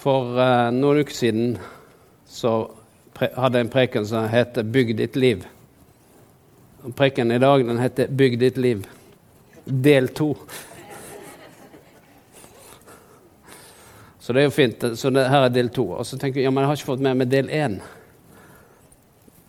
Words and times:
For 0.00 0.32
uh, 0.38 0.70
noen 0.72 1.02
uker 1.04 1.12
siden 1.12 1.56
så 2.30 2.54
hadde 3.20 3.58
jeg 3.58 3.66
en 3.66 3.72
preken 3.72 4.06
som 4.08 4.28
heter 4.32 4.64
'Bygg 4.64 4.94
ditt 4.96 5.16
liv'. 5.16 5.44
Og 6.82 6.94
preken 6.96 7.32
i 7.32 7.38
dag 7.38 7.66
den 7.66 7.78
heter 7.78 8.08
'Bygg 8.08 8.38
ditt 8.40 8.56
liv', 8.56 8.86
del 9.66 10.08
to. 10.08 10.36
Så 14.20 14.32
det 14.32 14.40
er 14.40 14.44
jo 14.44 14.50
fint. 14.50 14.84
Så 14.98 15.10
det, 15.10 15.28
her 15.28 15.44
er 15.44 15.52
del 15.52 15.68
to. 15.68 15.84
Og 15.90 16.06
så 16.06 16.16
tenker 16.16 16.40
jeg 16.40 16.48
ja, 16.48 16.50
men 16.50 16.62
jeg 16.62 16.68
har 16.68 16.76
ikke 16.76 16.92
fått 16.92 17.04
med 17.04 17.20
meg 17.20 17.28
del 17.28 17.48
én. 17.50 17.80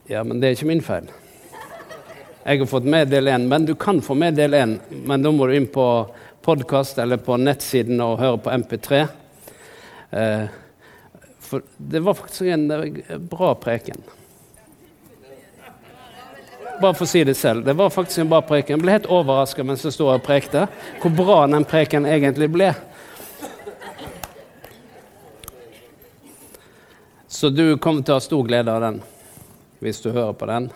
Ja, 0.10 0.24
men 0.24 0.42
det 0.42 0.48
er 0.48 0.58
ikke 0.58 0.68
min 0.68 0.82
feil. 0.82 1.08
Jeg 2.44 2.60
har 2.60 2.66
fått 2.68 2.84
med 2.90 3.08
del 3.08 3.28
én, 3.28 3.48
men 3.48 3.66
du 3.66 3.76
kan 3.76 4.02
få 4.02 4.18
med 4.18 4.36
del 4.36 4.58
én. 4.58 4.80
Men 5.06 5.22
da 5.22 5.32
må 5.32 5.48
du 5.48 5.56
inn 5.56 5.70
på 5.72 5.88
podkast 6.42 6.98
eller 7.00 7.22
på 7.22 7.38
nettsiden 7.38 8.02
og 8.02 8.20
høre 8.20 8.42
på 8.42 8.50
MP3. 8.52 9.06
Eh, 10.12 10.45
for 11.40 11.62
det 11.77 11.99
var 11.99 12.13
faktisk 12.13 12.41
en 12.41 12.72
eh, 12.72 13.17
bra 13.17 13.55
preken. 13.55 14.04
Bare 16.81 16.94
for 16.98 17.05
å 17.05 17.09
si 17.12 17.23
det 17.23 17.36
selv. 17.38 17.66
Det 17.66 17.76
var 17.77 17.94
faktisk 17.94 18.23
en 18.23 18.31
bra 18.31 18.41
preken. 18.41 18.77
Jeg 18.77 18.84
ble 18.84 18.95
helt 18.95 19.09
overraska 19.12 19.63
mens 19.63 19.86
jeg 19.86 19.95
sto 19.95 20.09
og 20.09 20.23
prekte, 20.26 20.66
hvor 21.02 21.13
bra 21.16 21.44
den 21.48 21.67
preken 21.67 22.08
egentlig 22.09 22.50
ble. 22.52 22.72
Så 27.31 27.50
du 27.50 27.78
kommer 27.81 28.03
til 28.05 28.14
å 28.14 28.20
ha 28.20 28.23
stor 28.23 28.44
glede 28.45 28.73
av 28.73 28.84
den 28.84 29.02
hvis 29.81 30.02
du 30.03 30.12
hører 30.12 30.34
på 30.38 30.45
den. 30.50 30.67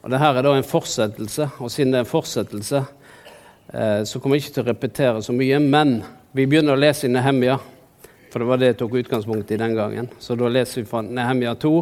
Og 0.00 0.12
det 0.12 0.20
her 0.22 0.38
er 0.38 0.46
da 0.46 0.54
en 0.56 0.64
fortsettelse, 0.64 1.50
og 1.60 1.72
siden 1.72 1.92
det 1.92 1.98
er 1.98 2.06
en 2.06 2.08
fortsettelse, 2.08 2.84
eh, 3.74 4.04
så 4.08 4.20
kommer 4.20 4.38
jeg 4.38 4.46
ikke 4.46 4.54
til 4.54 4.64
å 4.64 4.68
repetere 4.70 5.24
så 5.24 5.34
mye. 5.36 5.58
Men 5.60 5.98
vi 6.32 6.46
begynner 6.48 6.76
å 6.76 6.80
lese 6.80 7.08
i 7.08 7.12
Nehemja, 7.12 7.58
for 8.30 8.42
det 8.42 8.48
var 8.48 8.60
det 8.60 8.72
jeg 8.72 8.78
tok 8.82 8.98
utgangspunkt 9.00 9.50
i 9.50 9.60
den 9.60 9.74
gangen. 9.76 10.08
Så 10.18 10.36
da 10.38 10.50
leser 10.52 10.82
vi 10.82 10.88
fra 10.88 11.02
Nehemja 11.02 11.54
2, 11.60 11.72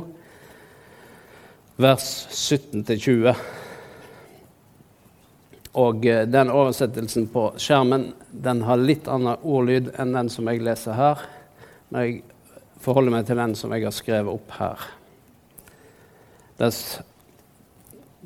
vers 1.83 2.11
17-20. 2.31 3.35
Og 5.77 6.07
eh, 6.07 6.25
den 6.29 6.53
oversettelsen 6.53 7.29
på 7.33 7.51
skjermen 7.61 8.11
den 8.31 8.63
har 8.65 8.81
litt 8.81 9.11
annen 9.13 9.43
ordlyd 9.43 9.93
enn 10.01 10.15
den 10.17 10.31
som 10.33 10.49
jeg 10.49 10.65
leser 10.65 10.97
her. 10.97 11.27
Men 11.91 12.07
jeg 12.07 12.23
forholder 12.83 13.13
meg 13.19 13.29
til 13.29 13.41
den 13.43 13.55
som 13.59 13.75
jeg 13.75 13.85
har 13.85 13.95
skrevet 13.95 14.33
opp 14.33 14.57
her. 14.57 14.89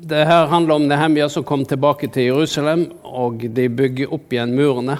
Det 0.01 0.23
her 0.25 0.47
handler 0.47 0.79
om 0.79 0.87
Nehemja 0.87 1.27
som 1.29 1.43
kom 1.43 1.65
tilbake 1.67 2.07
til 2.07 2.29
Jerusalem, 2.29 2.87
og 3.03 3.43
de 3.43 3.67
bygger 3.67 4.13
opp 4.15 4.31
igjen 4.31 4.55
murene. 4.55 4.95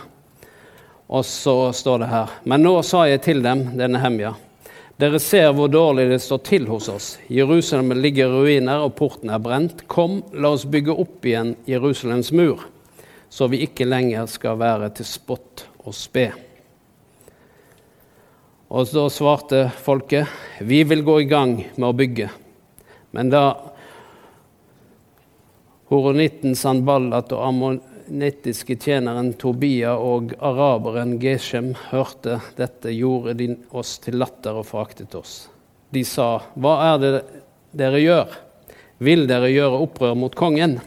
Og 1.11 1.25
så 1.27 1.55
står 1.75 1.99
det 1.99 2.11
her 2.11 2.31
Men 2.47 2.63
nå 2.63 2.77
sa 2.87 3.03
jeg 3.09 3.21
til 3.25 3.43
dem, 3.43 3.65
det 3.75 3.83
er 3.85 3.91
Nehemja, 3.91 4.35
dere 5.01 5.19
ser 5.19 5.49
hvor 5.57 5.71
dårlig 5.71 6.05
det 6.11 6.19
står 6.21 6.39
til 6.45 6.67
hos 6.69 6.87
oss. 6.91 7.07
Jerusalem 7.27 7.95
ligger 7.97 8.29
i 8.29 8.43
ruiner, 8.43 8.83
og 8.85 8.93
porten 8.99 9.31
er 9.33 9.41
brent. 9.41 9.87
Kom, 9.89 10.19
la 10.37 10.51
oss 10.53 10.67
bygge 10.69 10.93
opp 10.93 11.25
igjen 11.25 11.55
Jerusalems 11.65 12.29
mur, 12.37 12.61
så 13.29 13.47
vi 13.49 13.63
ikke 13.65 13.87
lenger 13.89 14.29
skal 14.29 14.59
være 14.61 14.91
til 14.99 15.09
spott 15.09 15.65
og 15.81 15.97
spe. 15.97 16.27
Og 18.71 18.93
da 18.93 19.07
svarte 19.11 19.65
folket, 19.83 20.29
vi 20.61 20.83
vil 20.87 21.01
gå 21.03 21.17
i 21.23 21.27
gang 21.27 21.57
med 21.75 21.87
å 21.89 21.97
bygge. 21.97 22.29
Men 23.17 23.33
da 23.33 23.43
horonitten 25.91 26.53
Sanballat 26.55 27.33
og 27.35 27.41
ammonittiske 28.11 28.75
tjeneren 28.75 29.31
Tobia 29.39 29.93
og 29.95 30.33
araberen 30.43 31.13
Geshem 31.21 31.71
hørte 31.91 32.41
dette, 32.57 32.91
gjorde 32.91 33.37
de 33.39 33.47
oss 33.71 33.95
til 34.03 34.19
latter 34.19 34.59
og 34.59 34.67
foraktet 34.67 35.15
oss. 35.15 35.47
De 35.95 36.03
sa, 36.03 36.41
hva 36.59 36.73
er 36.89 36.99
det 36.99 37.11
dere 37.71 38.03
gjør? 38.03 38.35
Vil 38.99 39.23
dere 39.31 39.47
gjøre 39.47 39.79
opprør 39.87 40.19
mot 40.19 40.35
kongen? 40.35 40.81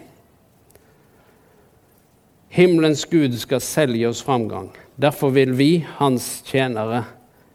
Himmelens 2.52 3.06
Gud 3.08 3.34
skal 3.40 3.64
selv 3.64 3.96
gi 3.96 4.04
oss 4.06 4.22
framgang. 4.22 4.68
Derfor 5.00 5.32
vil 5.32 5.56
vi, 5.56 5.86
hans 5.96 6.42
tjenere, 6.44 7.06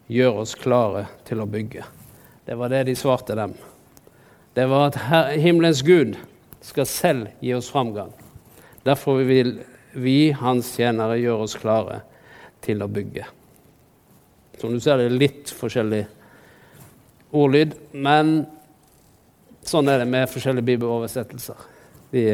gjøre 0.10 0.48
oss 0.48 0.58
klare 0.58 1.06
til 1.30 1.46
å 1.46 1.48
bygge. 1.48 1.86
Det 2.50 2.58
var 2.58 2.74
det 2.74 2.88
de 2.90 2.98
svarte 2.98 3.38
dem 3.38 3.54
det 4.58 4.66
var 4.68 4.90
at 4.90 4.98
himmelens 5.40 5.80
Gud 5.86 6.18
skal 6.66 6.88
selv 6.90 7.28
gi 7.40 7.54
oss 7.56 7.70
framgang. 7.72 8.10
Derfor 8.86 9.24
vil 9.28 9.58
vi, 9.94 10.32
hans 10.32 10.72
tjenere, 10.78 11.20
gjøre 11.20 11.46
oss 11.48 11.58
klare 11.60 12.02
til 12.64 12.84
å 12.84 12.90
bygge. 12.92 13.26
Som 14.60 14.76
du 14.76 14.80
ser, 14.84 15.00
det 15.00 15.10
er 15.10 15.20
litt 15.20 15.52
forskjellig 15.56 16.04
ordlyd, 17.36 17.76
men 17.94 18.44
sånn 19.66 19.90
er 19.92 20.02
det 20.02 20.10
med 20.10 20.32
forskjellige 20.32 20.68
bibeloversettelser. 20.72 21.68
De 22.12 22.26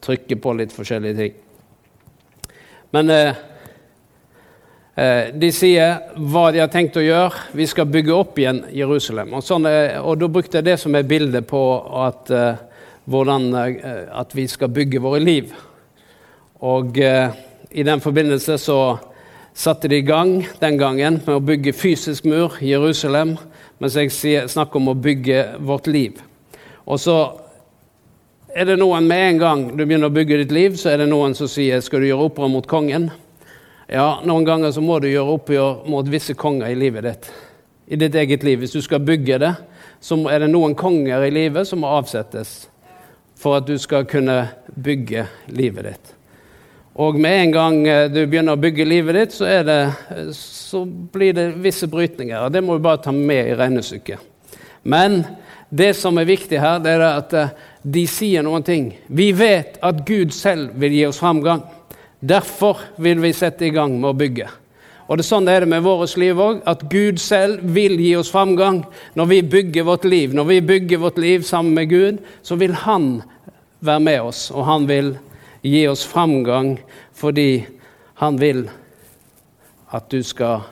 trykker 0.00 0.40
på 0.40 0.56
litt 0.58 0.74
forskjellige 0.74 1.18
ting. 1.18 1.38
Men 2.90 3.12
eh, 3.14 3.42
Eh, 5.00 5.30
de 5.32 5.48
sier 5.54 6.00
hva 6.28 6.48
de 6.52 6.60
har 6.60 6.70
tenkt 6.72 6.98
å 6.98 7.04
gjøre. 7.04 7.46
Vi 7.56 7.66
skal 7.70 7.88
bygge 7.88 8.12
opp 8.12 8.38
igjen 8.40 8.64
Jerusalem. 8.74 9.32
Og, 9.38 9.44
sånn, 9.46 9.68
og 10.02 10.18
Da 10.18 10.28
brukte 10.28 10.58
jeg 10.58 10.66
det 10.66 10.76
som 10.82 10.96
er 10.98 11.06
bildet 11.08 11.46
på 11.48 11.62
at, 12.04 12.32
uh, 12.34 12.58
hvordan, 13.10 13.50
uh, 13.54 14.20
at 14.20 14.34
vi 14.36 14.46
skal 14.50 14.72
bygge 14.72 15.02
våre 15.02 15.20
liv. 15.20 15.52
Og 16.60 16.96
uh, 16.98 17.36
I 17.70 17.86
den 17.86 18.00
forbindelse 18.00 18.58
så 18.58 18.80
satte 19.54 19.88
de 19.88 19.98
i 19.98 20.06
gang 20.06 20.46
den 20.60 20.78
gangen 20.78 21.20
med 21.26 21.36
å 21.36 21.42
bygge 21.44 21.74
fysisk 21.76 22.24
mur 22.24 22.56
i 22.60 22.72
Jerusalem, 22.72 23.36
mens 23.78 23.96
jeg 23.96 24.48
snakker 24.48 24.80
om 24.80 24.92
å 24.92 24.98
bygge 24.98 25.44
vårt 25.66 25.90
liv. 25.90 26.20
Og 26.86 27.00
så 27.00 27.16
er 28.54 28.66
det 28.66 28.78
noen 28.80 29.06
med 29.06 29.26
en 29.26 29.40
gang 29.40 29.64
du 29.76 29.84
begynner 29.84 30.10
å 30.10 30.14
bygge 30.14 30.40
ditt 30.42 30.54
liv, 30.54 30.78
så 30.78 30.92
er 30.92 31.02
det 31.02 31.10
noen 31.10 31.36
som 31.38 31.50
sier 31.50 31.82
skal 31.84 32.02
du 32.02 32.08
gjøre 32.08 32.30
opprør 32.30 32.50
mot 32.50 32.66
kongen. 32.66 33.10
Ja, 33.90 34.20
noen 34.26 34.46
ganger 34.46 34.72
så 34.74 34.82
må 34.82 35.00
du 35.02 35.08
gjøre 35.10 35.36
oppgjør 35.36 35.84
mot 35.90 36.08
visse 36.10 36.34
konger 36.38 36.70
i 36.70 36.78
livet 36.78 37.06
ditt. 37.06 37.30
I 37.90 37.98
ditt 37.98 38.14
eget 38.14 38.44
liv. 38.46 38.60
Hvis 38.62 38.74
du 38.76 38.82
skal 38.82 39.02
bygge 39.02 39.40
det, 39.42 39.54
så 40.00 40.18
er 40.30 40.44
det 40.44 40.52
noen 40.52 40.76
konger 40.78 41.26
i 41.26 41.32
livet 41.34 41.66
som 41.66 41.82
må 41.82 41.90
avsettes 41.98 42.69
for 43.40 43.56
at 43.60 43.68
du 43.68 43.76
skal 43.80 44.06
kunne 44.08 44.42
bygge 44.76 45.26
livet 45.56 45.86
ditt. 45.88 46.16
Og 47.00 47.16
med 47.16 47.44
en 47.44 47.52
gang 47.54 47.76
eh, 47.88 48.08
du 48.12 48.20
begynner 48.26 48.58
å 48.58 48.60
bygge 48.60 48.84
livet 48.84 49.16
ditt, 49.16 49.36
så, 49.36 49.48
det, 49.64 49.78
eh, 50.12 50.32
så 50.36 50.82
blir 50.84 51.32
det 51.36 51.46
visse 51.62 51.88
brytninger. 51.88 52.36
og 52.44 52.52
Det 52.52 52.62
må 52.64 52.76
du 52.76 52.84
bare 52.84 53.00
ta 53.04 53.14
med 53.14 53.52
i 53.52 53.56
regnestykket. 53.56 54.26
Men 54.82 55.22
det 55.70 55.94
som 55.96 56.18
er 56.18 56.28
viktig 56.28 56.60
her, 56.60 56.80
det 56.82 56.96
er 56.98 57.06
at 57.06 57.36
eh, 57.38 57.52
de 57.82 58.04
sier 58.10 58.44
noen 58.44 58.66
ting. 58.66 58.90
Vi 59.06 59.30
vet 59.32 59.78
at 59.86 60.02
Gud 60.06 60.34
selv 60.36 60.74
vil 60.82 60.98
gi 60.98 61.06
oss 61.08 61.22
framgang. 61.22 61.62
Derfor 62.20 62.82
vil 63.00 63.22
vi 63.22 63.32
sette 63.32 63.64
i 63.64 63.72
gang 63.72 63.94
med 63.96 64.10
å 64.10 64.18
bygge. 64.18 64.50
Og 65.10 65.18
det 65.18 65.24
er 65.24 65.26
Sånn 65.26 65.48
er 65.50 65.64
det 65.64 65.68
med 65.72 65.82
vårt 65.82 66.12
liv 66.22 66.38
òg, 66.38 66.60
at 66.70 66.84
Gud 66.86 67.18
selv 67.18 67.64
vil 67.74 67.96
gi 67.98 68.12
oss 68.14 68.30
framgang. 68.30 68.84
Når 69.18 69.26
vi 69.26 69.40
bygger 69.42 69.88
vårt 69.88 70.06
liv, 70.06 70.36
når 70.38 70.46
vi 70.46 70.60
bygger 70.62 71.02
vårt 71.02 71.18
liv 71.18 71.42
sammen 71.42 71.74
med 71.74 71.90
Gud, 71.90 72.20
så 72.46 72.54
vil 72.54 72.76
Han 72.86 73.22
være 73.80 74.00
med 74.06 74.20
oss, 74.22 74.50
og 74.54 74.64
Han 74.64 74.86
vil 74.86 75.16
gi 75.66 75.82
oss 75.90 76.06
framgang 76.06 76.78
fordi 77.12 77.66
Han 78.22 78.38
vil 78.38 78.68
at 79.90 80.06
du 80.10 80.22
skal 80.22 80.62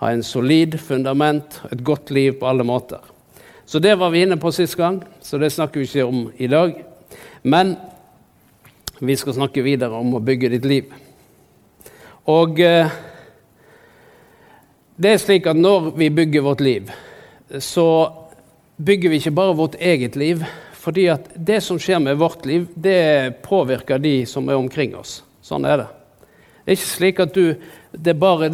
ha 0.00 0.10
en 0.10 0.22
solid 0.24 0.78
fundament, 0.80 1.60
et 1.68 1.84
godt 1.84 2.10
liv 2.10 2.38
på 2.40 2.48
alle 2.48 2.64
måter. 2.64 3.04
Så 3.66 3.78
det 3.78 3.98
var 4.00 4.10
vi 4.10 4.24
inne 4.24 4.40
på 4.40 4.52
sist 4.52 4.76
gang, 4.76 5.02
så 5.20 5.38
det 5.38 5.52
snakker 5.52 5.80
vi 5.80 5.86
ikke 5.86 6.08
om 6.08 6.30
i 6.36 6.48
dag. 6.48 6.72
Men 7.42 7.76
vi 9.00 9.16
skal 9.16 9.36
snakke 9.36 9.64
videre 9.64 9.92
om 10.00 10.16
å 10.16 10.24
bygge 10.24 10.54
ditt 10.56 10.64
liv. 10.64 10.92
Og 12.32 12.60
eh, 12.64 12.88
det 14.96 15.10
er 15.10 15.18
slik 15.18 15.48
at 15.50 15.58
når 15.58 15.90
vi 15.98 16.10
bygger 16.14 16.44
vårt 16.44 16.60
liv, 16.62 16.90
så 17.58 17.86
bygger 18.76 19.10
vi 19.10 19.18
ikke 19.18 19.34
bare 19.34 19.56
vårt 19.58 19.74
eget 19.80 20.16
liv. 20.16 20.44
Fordi 20.84 21.06
at 21.08 21.30
det 21.34 21.62
som 21.64 21.78
skjer 21.80 22.02
med 22.04 22.18
vårt 22.20 22.44
liv, 22.46 22.66
det 22.74 23.40
påvirker 23.42 23.98
de 23.98 24.26
som 24.28 24.48
er 24.48 24.58
omkring 24.60 24.92
oss. 24.98 25.22
Sånn 25.42 25.64
er 25.64 25.80
det. 25.80 25.86
Det 26.64 26.72
er 26.72 26.78
ikke 26.78 26.90
slik 26.90 27.22
at, 27.24 27.34
du, 27.34 27.54
det 27.92 28.14
bare, 28.20 28.50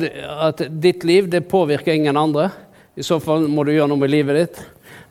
at 0.46 0.62
ditt 0.82 1.04
liv 1.06 1.28
det 1.30 1.48
påvirker 1.50 1.94
ingen 1.94 2.16
andre. 2.16 2.48
I 2.94 3.04
så 3.06 3.18
fall 3.22 3.48
må 3.50 3.64
du 3.66 3.74
gjøre 3.74 3.90
noe 3.90 4.00
med 4.00 4.12
livet 4.14 4.38
ditt. 4.38 4.62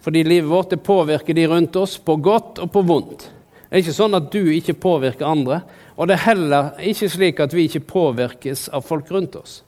Fordi 0.03 0.23
livet 0.23 0.49
vårt 0.49 0.73
det 0.73 0.81
påvirker 0.83 1.35
de 1.35 1.47
rundt 1.51 1.75
oss 1.79 1.97
på 1.99 2.15
godt 2.23 2.63
og 2.63 2.71
på 2.71 2.83
vondt. 2.87 3.29
Det 3.67 3.77
er 3.77 3.83
ikke 3.83 3.99
sånn 3.99 4.17
at 4.17 4.31
du 4.33 4.41
ikke 4.55 4.79
påvirker 4.79 5.27
andre. 5.27 5.61
Og 5.99 6.07
det 6.07 6.17
er 6.17 6.27
heller 6.31 6.71
ikke 6.81 7.11
slik 7.11 7.43
at 7.43 7.53
vi 7.53 7.67
ikke 7.67 7.87
påvirkes 7.87 8.69
av 8.73 8.87
folk 8.87 9.11
rundt 9.11 9.35
oss. 9.39 9.59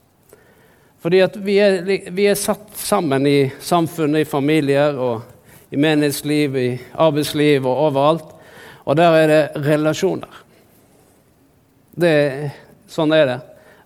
Fordi 1.02 1.22
at 1.26 1.38
vi 1.42 1.58
er, 1.58 1.82
vi 2.14 2.28
er 2.30 2.38
satt 2.38 2.76
sammen 2.78 3.26
i 3.28 3.52
samfunnet, 3.60 4.22
i 4.22 4.30
familier 4.30 4.98
og 5.02 5.74
i 5.74 5.80
menighetsliv, 5.80 6.58
i 6.58 6.70
arbeidsliv 6.94 7.66
og 7.66 7.86
overalt. 7.88 8.36
Og 8.86 8.98
der 8.98 9.16
er 9.18 9.32
det 9.32 9.64
relasjoner. 9.66 10.42
Det, 11.92 12.14
sånn 12.90 13.14
er 13.16 13.26
det. 13.28 13.40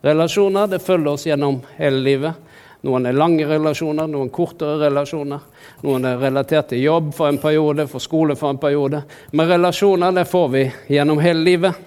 Relasjoner 0.06 0.68
det 0.70 0.84
følger 0.84 1.16
oss 1.16 1.26
gjennom 1.26 1.62
hele 1.80 2.02
livet. 2.04 2.42
Noen 2.86 3.08
er 3.10 3.18
lange 3.18 3.48
relasjoner, 3.50 4.06
noen 4.12 4.30
kortere 4.30 4.76
relasjoner. 4.84 5.46
Noen 5.82 6.04
er 6.06 6.20
relatert 6.22 6.68
til 6.70 6.84
jobb 6.84 7.14
for 7.18 7.32
en 7.32 7.40
periode, 7.42 7.88
for 7.90 8.04
skole 8.04 8.36
for 8.38 8.54
en 8.54 8.62
periode. 8.62 9.02
Men 9.32 9.50
relasjoner 9.50 10.14
det 10.14 10.28
får 10.30 10.52
vi 10.54 10.66
gjennom 10.94 11.22
hele 11.24 11.42
livet. 11.48 11.80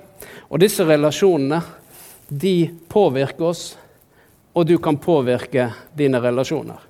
Og 0.48 0.58
disse 0.58 0.86
relasjonene 0.88 1.60
de 2.28 2.56
påvirker 2.90 3.52
oss, 3.52 3.62
og 4.58 4.66
du 4.66 4.78
kan 4.82 4.98
påvirke 4.98 5.68
dine 5.94 6.18
relasjoner. 6.18 6.80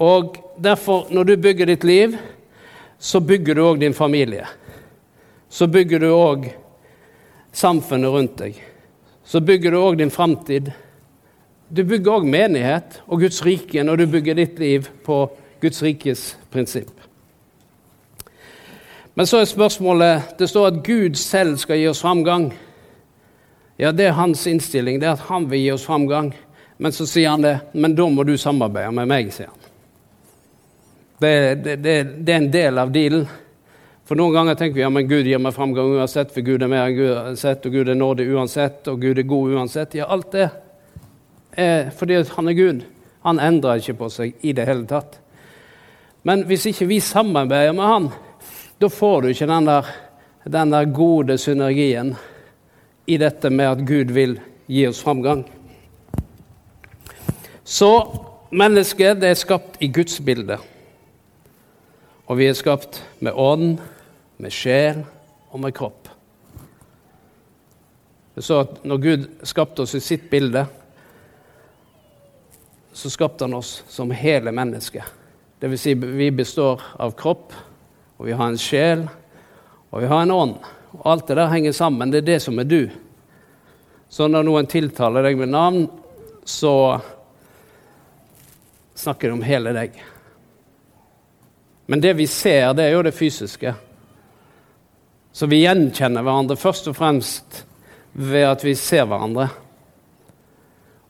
Og 0.00 0.36
derfor, 0.56 1.10
når 1.12 1.24
du 1.24 1.36
bygger 1.36 1.68
ditt 1.68 1.84
liv, 1.84 2.16
så 2.98 3.20
bygger 3.20 3.54
du 3.54 3.60
òg 3.66 3.80
din 3.82 3.96
familie. 3.96 4.46
Så 5.48 5.66
bygger 5.68 6.00
du 6.00 6.08
òg 6.08 6.46
samfunnet 7.52 8.14
rundt 8.14 8.38
deg. 8.40 8.56
Så 9.24 9.42
bygger 9.44 9.76
du 9.76 9.80
òg 9.80 9.98
din 10.00 10.12
framtid. 10.12 10.72
Du 11.68 11.84
bygger 11.84 12.16
òg 12.16 12.24
menighet 12.32 13.02
og 13.06 13.20
Guds 13.26 13.42
rike 13.44 13.84
når 13.84 14.00
du 14.00 14.06
bygger 14.16 14.40
ditt 14.40 14.58
liv 14.58 14.88
på 15.04 15.26
Guds 15.60 15.82
rikes 15.84 16.24
prinsipp. 16.50 16.94
Men 19.14 19.28
så 19.28 19.42
er 19.42 19.50
spørsmålet 19.50 20.38
Det 20.38 20.48
står 20.48 20.66
at 20.66 20.84
Gud 20.86 21.18
selv 21.20 21.58
skal 21.60 21.76
gi 21.76 21.88
oss 21.90 22.00
framgang. 22.00 22.54
Ja, 23.76 23.92
det 23.92 24.06
er 24.08 24.16
hans 24.16 24.46
innstilling, 24.46 25.00
det 25.00 25.08
er 25.08 25.18
at 25.18 25.28
han 25.28 25.50
vil 25.50 25.60
gi 25.60 25.74
oss 25.74 25.84
framgang. 25.84 26.32
Men 26.80 26.92
så 26.96 27.04
sier 27.06 27.34
han 27.34 27.42
det, 27.44 27.58
men 27.72 27.92
da 27.94 28.06
må 28.08 28.24
du 28.24 28.38
samarbeide 28.40 28.92
med 28.96 29.08
meg, 29.10 29.26
sier 29.36 29.50
han. 29.50 29.56
Det, 31.20 31.32
det, 31.60 31.74
det, 31.84 31.94
det 32.24 32.32
er 32.32 32.38
en 32.40 32.52
del 32.54 32.80
av 32.80 32.92
dealen. 32.94 33.26
For 34.08 34.16
noen 34.16 34.32
ganger 34.32 34.56
tenker 34.56 34.78
vi 34.78 34.82
ja, 34.86 34.88
men 34.88 35.04
Gud 35.10 35.28
gir 35.28 35.42
meg 35.44 35.52
framgang 35.52 35.92
uansett, 35.98 36.32
for 36.32 36.46
Gud 36.46 36.64
er 36.64 36.70
mer 36.72 36.88
enn 36.88 37.02
uansett, 37.04 37.68
og 37.68 37.76
Gud 37.76 37.92
er 37.92 38.00
nådig 38.00 38.26
uansett, 38.32 38.88
og 38.88 39.04
Gud 39.04 39.20
er 39.20 39.28
god 39.28 39.52
uansett. 39.58 39.98
Ja, 40.00 40.08
alt 40.08 40.32
det 40.32 40.48
er 41.60 41.92
fordi 41.92 42.22
han 42.32 42.48
er 42.48 42.56
Gud. 42.56 42.82
Han 43.28 43.44
endrer 43.44 43.84
ikke 43.84 43.98
på 44.00 44.08
seg 44.16 44.40
i 44.40 44.56
det 44.56 44.64
hele 44.64 44.88
tatt. 44.88 45.20
Men 46.24 46.46
hvis 46.48 46.64
ikke 46.72 46.88
vi 46.88 47.02
samarbeider 47.04 47.76
med 47.76 47.92
han, 47.92 48.10
da 48.80 48.88
får 48.88 49.22
du 49.22 49.30
ikke 49.34 49.52
den 49.52 49.68
der, 49.68 49.94
den 50.48 50.72
der 50.72 50.92
gode 50.96 51.36
synergien 51.38 52.14
i 53.04 53.20
dette 53.20 53.52
med 53.52 53.68
at 53.68 53.84
Gud 53.84 54.16
vil 54.16 54.38
gi 54.64 54.88
oss 54.88 55.04
framgang. 55.04 55.44
Så 57.70 57.90
mennesket 58.50 59.20
det 59.22 59.28
er 59.30 59.38
skapt 59.38 59.76
i 59.78 59.86
Guds 59.94 60.16
bilde. 60.26 60.56
Og 62.26 62.40
vi 62.40 62.48
er 62.50 62.56
skapt 62.58 62.98
med 63.22 63.36
ånd, 63.38 63.78
med 64.42 64.54
sjel 64.54 65.04
og 65.52 65.60
med 65.62 65.74
kropp. 65.76 66.08
Så 68.40 68.62
at 68.64 68.80
når 68.88 69.02
Gud 69.04 69.28
skapte 69.46 69.84
oss 69.84 69.94
i 69.94 70.02
sitt 70.02 70.26
bilde, 70.32 70.64
så 72.90 73.12
skapte 73.12 73.46
han 73.46 73.54
oss 73.54 73.84
som 73.86 74.10
hele 74.10 74.50
mennesket. 74.50 75.06
Dvs. 75.62 75.84
Si, 75.84 75.94
vi 75.94 76.30
består 76.34 76.82
av 76.98 77.14
kropp, 77.18 77.54
og 78.18 78.26
vi 78.26 78.34
har 78.34 78.50
en 78.50 78.58
sjel, 78.58 79.06
og 79.92 80.02
vi 80.02 80.10
har 80.10 80.24
en 80.24 80.34
ånd. 80.34 80.58
Og 80.98 81.06
alt 81.12 81.30
det 81.30 81.38
der 81.38 81.52
henger 81.54 81.76
sammen. 81.76 82.10
Det 82.10 82.24
er 82.24 82.30
det 82.32 82.40
som 82.42 82.58
er 82.58 82.66
du. 82.66 82.90
Så 84.10 84.26
når 84.26 84.48
noen 84.48 84.66
tiltaler 84.66 85.28
deg 85.28 85.38
med 85.38 85.54
navn, 85.54 85.84
så 86.42 86.98
snakker 89.00 89.32
om 89.32 89.42
hele 89.44 89.72
deg. 89.76 89.96
Men 91.90 92.02
det 92.02 92.12
vi 92.20 92.26
ser, 92.30 92.72
det 92.76 92.86
er 92.86 92.94
jo 92.94 93.02
det 93.02 93.16
fysiske. 93.16 93.72
Så 95.32 95.46
vi 95.50 95.62
gjenkjenner 95.62 96.22
hverandre 96.26 96.58
først 96.58 96.90
og 96.90 96.96
fremst 96.98 97.64
ved 98.12 98.46
at 98.46 98.64
vi 98.66 98.76
ser 98.78 99.08
hverandre. 99.10 99.48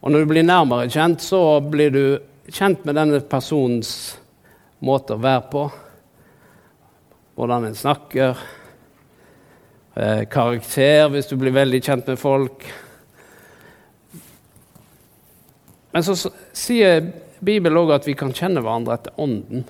Og 0.01 0.09
når 0.09 0.23
du 0.23 0.31
blir 0.31 0.45
nærmere 0.45 0.89
kjent, 0.89 1.21
så 1.21 1.59
blir 1.61 1.93
du 1.93 2.03
kjent 2.49 2.85
med 2.85 2.97
denne 2.97 3.21
personens 3.29 3.91
måte 4.81 5.17
å 5.17 5.21
være 5.21 5.43
på. 5.51 5.65
Hvordan 7.37 7.69
en 7.69 7.77
snakker. 7.77 8.41
Eh, 9.93 10.23
karakter, 10.31 11.09
hvis 11.11 11.29
du 11.29 11.35
blir 11.37 11.53
veldig 11.53 11.81
kjent 11.83 12.09
med 12.09 12.19
folk. 12.19 12.65
Men 15.91 16.05
så 16.07 16.15
sier 16.55 17.11
Bibelen 17.41 17.79
òg 17.81 17.89
at 17.95 18.05
vi 18.05 18.13
kan 18.13 18.29
kjenne 18.37 18.61
hverandre 18.61 18.99
etter 18.99 19.15
ånden. 19.17 19.63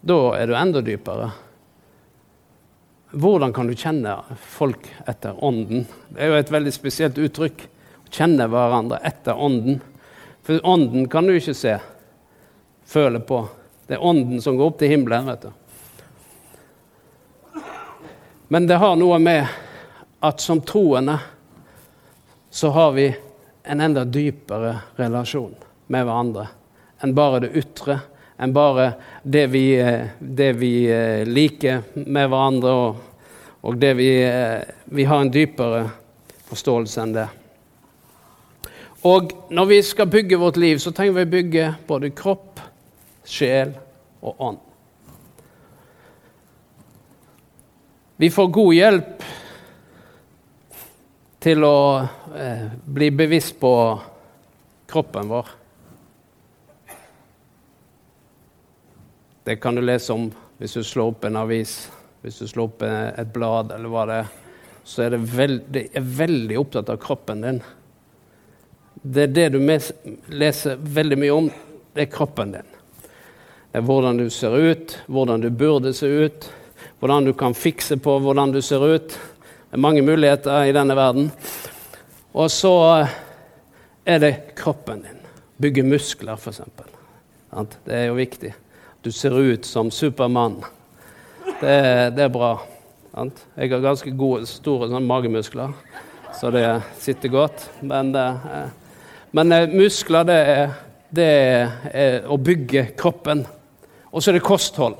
Da 0.00 0.16
er 0.38 0.48
du 0.48 0.54
enda 0.56 0.80
dypere. 0.80 1.28
Hvordan 3.12 3.52
kan 3.52 3.68
du 3.68 3.74
kjenne 3.76 4.14
folk 4.40 4.88
etter 5.04 5.36
ånden? 5.44 5.84
Det 6.08 6.24
er 6.24 6.32
jo 6.32 6.38
et 6.38 6.52
veldig 6.54 6.72
spesielt 6.72 7.20
uttrykk 7.20 7.66
kjenne 8.08 8.46
hverandre 8.48 8.96
etter 9.04 9.36
ånden. 9.36 9.82
For 10.46 10.64
ånden 10.64 11.04
kan 11.12 11.28
du 11.28 11.34
ikke 11.36 11.54
se, 11.58 11.76
føle 12.88 13.20
på. 13.20 13.42
Det 13.86 13.98
er 13.98 14.08
ånden 14.08 14.40
som 14.40 14.56
går 14.56 14.72
opp 14.72 14.80
til 14.80 14.94
himmelen. 14.94 15.28
vet 15.28 15.44
du. 15.44 15.52
Men 18.48 18.66
det 18.66 18.80
har 18.80 18.96
noe 18.96 19.20
med 19.20 19.44
at 20.24 20.40
som 20.40 20.64
troende 20.64 21.18
så 22.50 22.72
har 22.72 22.92
vi 22.96 23.10
en 23.68 23.80
enda 23.84 24.04
dypere 24.04 24.78
relasjon 24.96 25.65
med 25.92 26.06
hverandre 26.06 26.48
enn 27.04 27.14
bare 27.16 27.42
det 27.44 27.52
ytre, 27.60 27.98
enn 28.40 28.52
bare 28.56 28.90
det 29.22 29.46
vi, 29.52 29.66
det 30.18 30.52
vi 30.56 30.72
eh, 30.88 31.24
liker 31.28 31.82
med 32.06 32.30
hverandre, 32.30 32.72
og, 32.72 33.32
og 33.66 33.80
det 33.80 33.92
vi, 33.98 34.10
eh, 34.24 34.62
vi 34.96 35.04
har 35.08 35.24
en 35.24 35.32
dypere 35.32 35.82
forståelse 36.48 37.02
enn 37.02 37.16
det. 37.16 37.26
Og 39.06 39.34
når 39.54 39.68
vi 39.70 39.80
skal 39.86 40.10
bygge 40.10 40.38
vårt 40.40 40.56
liv, 40.58 40.80
så 40.82 40.90
trenger 40.94 41.20
vi 41.20 41.26
å 41.26 41.34
bygge 41.34 41.66
både 41.86 42.14
kropp, 42.16 42.62
sjel 43.26 43.74
og 44.24 44.40
ånd. 44.48 44.62
Vi 48.16 48.30
får 48.32 48.48
god 48.48 48.72
hjelp 48.72 49.26
til 51.44 51.66
å 51.68 51.78
eh, 52.32 52.66
bli 52.96 53.10
bevisst 53.12 53.58
på 53.60 53.72
kroppen 54.88 55.28
vår. 55.28 55.52
Det 59.46 59.56
kan 59.56 59.74
du 59.74 59.82
lese 59.82 60.10
om 60.10 60.24
hvis 60.58 60.72
du 60.74 60.82
slår 60.82 61.12
opp 61.12 61.24
en 61.24 61.36
avis, 61.38 61.72
hvis 62.24 62.40
du 62.42 62.48
slår 62.50 62.64
opp 62.66 62.80
et 62.82 63.28
blad 63.30 63.70
eller 63.76 63.92
hva 63.92 64.02
det 64.08 64.16
er. 64.24 64.32
Så 64.82 65.04
er 65.04 65.12
det, 65.14 65.20
veldig, 65.22 65.82
er 65.94 66.08
veldig 66.18 66.56
opptatt 66.58 66.90
av 66.90 66.98
kroppen 67.04 67.44
din. 67.44 67.60
Det 69.06 69.28
er 69.28 69.36
det 69.36 69.44
du 69.54 69.60
leser 70.34 70.82
veldig 70.98 71.20
mye 71.22 71.36
om. 71.36 71.52
Det 71.94 72.08
er 72.08 72.10
kroppen 72.10 72.56
din. 72.56 72.74
Det 73.70 73.78
er 73.78 73.86
hvordan 73.86 74.18
du 74.18 74.26
ser 74.34 74.58
ut, 74.58 74.98
hvordan 75.06 75.46
du 75.46 75.48
burde 75.62 75.94
se 75.94 76.10
ut, 76.10 76.50
hvordan 76.98 77.30
du 77.30 77.34
kan 77.38 77.54
fikse 77.54 78.00
på 78.02 78.18
hvordan 78.26 78.58
du 78.58 78.58
ser 78.66 78.82
ut. 78.82 79.14
Det 79.14 79.78
er 79.78 79.86
mange 79.86 80.02
muligheter 80.02 80.66
i 80.66 80.74
denne 80.74 80.98
verden. 80.98 81.30
Og 82.34 82.50
så 82.50 82.76
er 84.02 84.26
det 84.26 84.34
kroppen 84.58 85.06
din. 85.06 85.26
Bygge 85.62 85.86
muskler, 85.86 86.34
f.eks. 86.34 86.64
Det 87.86 87.94
er 87.94 88.08
jo 88.10 88.18
viktig. 88.18 88.56
Du 89.06 89.12
ser 89.14 89.38
ut 89.38 89.64
som 89.64 89.90
Supermann. 89.90 90.56
Det, 91.60 91.76
det, 92.16 92.24
er 92.24 92.32
bra. 92.34 92.56
Jeg 93.54 93.70
har 93.70 93.84
ganske 93.84 94.10
gode, 94.18 94.48
store 94.50 94.88
sånn, 94.90 95.06
magemuskler, 95.06 95.76
så 96.34 96.50
det 96.50 96.64
sitter 96.98 97.30
godt. 97.30 97.68
Men 97.86 98.10
eh, 98.18 98.66
men 99.30 99.52
eh, 99.52 99.68
muskler, 99.68 100.24
det 100.26 100.38
er, 100.54 100.72
det 101.14 101.28
er, 101.92 102.26
å 102.26 102.34
bygge 102.34 102.88
kroppen. 102.98 103.44
Og 104.10 104.24
så 104.24 104.32
er 104.32 104.40
det 104.40 104.46
kosthold. 104.48 104.98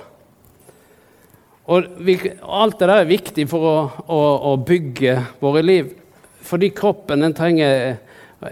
Og 1.66 1.90
vi, 2.06 2.14
alt 2.46 2.78
det 2.78 2.86
der 2.86 3.02
er 3.02 3.10
viktig 3.10 3.48
for 3.50 3.66
å, 3.72 3.74
å, 4.06 4.20
å 4.52 4.54
bygge 4.70 5.16
våre 5.42 5.64
liv. 5.66 5.90
Fordi 6.46 6.70
kroppen 6.78 7.26
trenger 7.34 7.98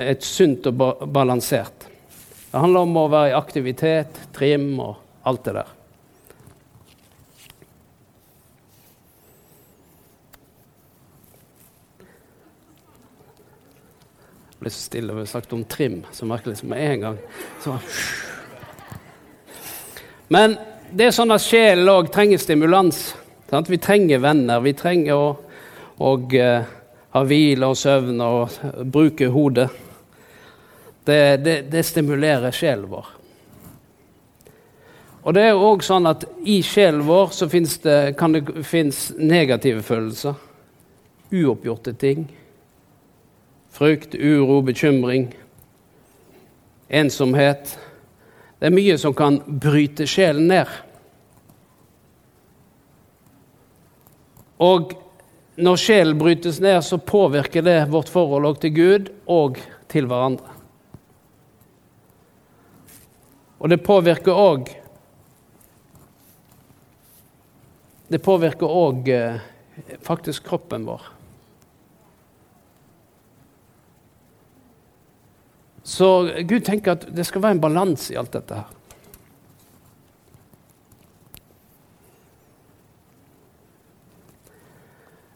et 0.03 0.27
sunt 0.27 0.67
og 0.67 1.07
balansert. 1.15 1.87
Det 2.51 2.59
handler 2.59 2.91
om 2.91 3.01
å 3.05 3.09
være 3.13 3.31
i 3.37 3.39
aktivitet, 3.39 4.19
trim 4.35 4.73
og 4.83 5.04
alt 5.25 5.45
det 5.45 5.57
der. 5.61 5.73
ble 14.65 14.71
så 14.73 14.81
stille 14.81 15.13
og 15.13 15.27
sagt 15.29 15.53
om 15.53 15.65
trim, 15.69 15.99
så 16.13 16.25
merkelig 16.25 16.57
som 16.63 16.71
med 16.73 16.81
en 16.81 17.03
gang. 17.03 17.17
Så. 17.61 17.75
Men 20.33 20.57
det 20.89 21.11
er 21.11 21.13
sånn 21.13 21.35
at 21.35 21.45
sjelen 21.45 21.91
òg 21.93 22.09
trenger 22.15 22.41
stimulans. 22.41 23.03
Sant? 23.51 23.69
Vi 23.69 23.77
trenger 23.77 24.23
venner. 24.25 24.63
Vi 24.65 24.73
trenger 24.79 25.21
å 25.21 25.27
og, 26.03 26.33
uh, 26.35 26.65
ha 27.15 27.21
hvile 27.23 27.69
og 27.71 27.77
søvn 27.79 28.23
og 28.25 28.57
bruke 28.91 29.29
hodet. 29.31 29.69
Det, 31.05 31.21
det, 31.45 31.59
det 31.71 31.85
stimulerer 31.87 32.55
sjelen 32.57 32.89
vår. 32.91 33.14
Og 35.25 35.35
det 35.35 35.49
er 35.49 35.57
òg 35.57 35.83
sånn 35.85 36.07
at 36.07 36.27
i 36.45 36.59
sjelen 36.63 37.07
vår 37.09 37.33
så 37.33 37.49
det, 37.49 38.17
kan 38.19 38.33
det 38.33 38.65
finnes 38.65 39.13
negative 39.17 39.83
følelser. 39.83 40.35
Uoppgjorte 41.33 41.95
ting 41.97 42.27
frykt, 43.75 44.15
uro, 44.15 44.63
bekymring. 44.63 45.35
ensomhet. 46.89 47.79
Det 48.61 48.69
er 48.69 48.75
mye 48.77 48.95
som 49.01 49.15
kan 49.17 49.41
bryte 49.49 50.07
sjelen 50.07 50.47
ned. 50.47 50.69
Og 54.63 54.93
når 55.57 55.81
sjelen 55.81 56.21
brytes 56.21 56.61
ned, 56.63 56.85
så 56.87 57.01
påvirker 57.01 57.65
det 57.67 57.89
vårt 57.91 58.13
forhold 58.13 58.61
til 58.63 58.75
Gud 58.77 59.11
og 59.27 59.59
til 59.91 60.07
hverandre. 60.07 60.53
Og 63.59 63.73
det 63.73 63.83
påvirker 63.83 64.39
òg 64.39 64.71
Det 68.15 68.21
påvirker 68.23 68.71
òg 68.71 69.09
eh, 69.11 69.41
faktisk 70.07 70.45
kroppen 70.47 70.85
vår. 70.87 71.03
Så 75.83 76.31
Gud 76.47 76.63
tenker 76.63 76.95
at 76.95 77.09
det 77.11 77.27
skal 77.27 77.43
være 77.43 77.57
en 77.57 77.63
balanse 77.65 78.15
i 78.15 78.21
alt 78.21 78.31
dette 78.37 78.61
her. 78.61 78.71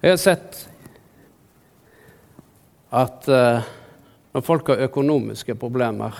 Jeg 0.06 0.14
har 0.14 0.23
sett 0.23 0.62
at 2.94 3.26
uh, 3.26 3.75
når 4.38 4.47
folk 4.47 4.70
har 4.70 4.87
økonomiske 4.87 5.58
problemer, 5.58 6.14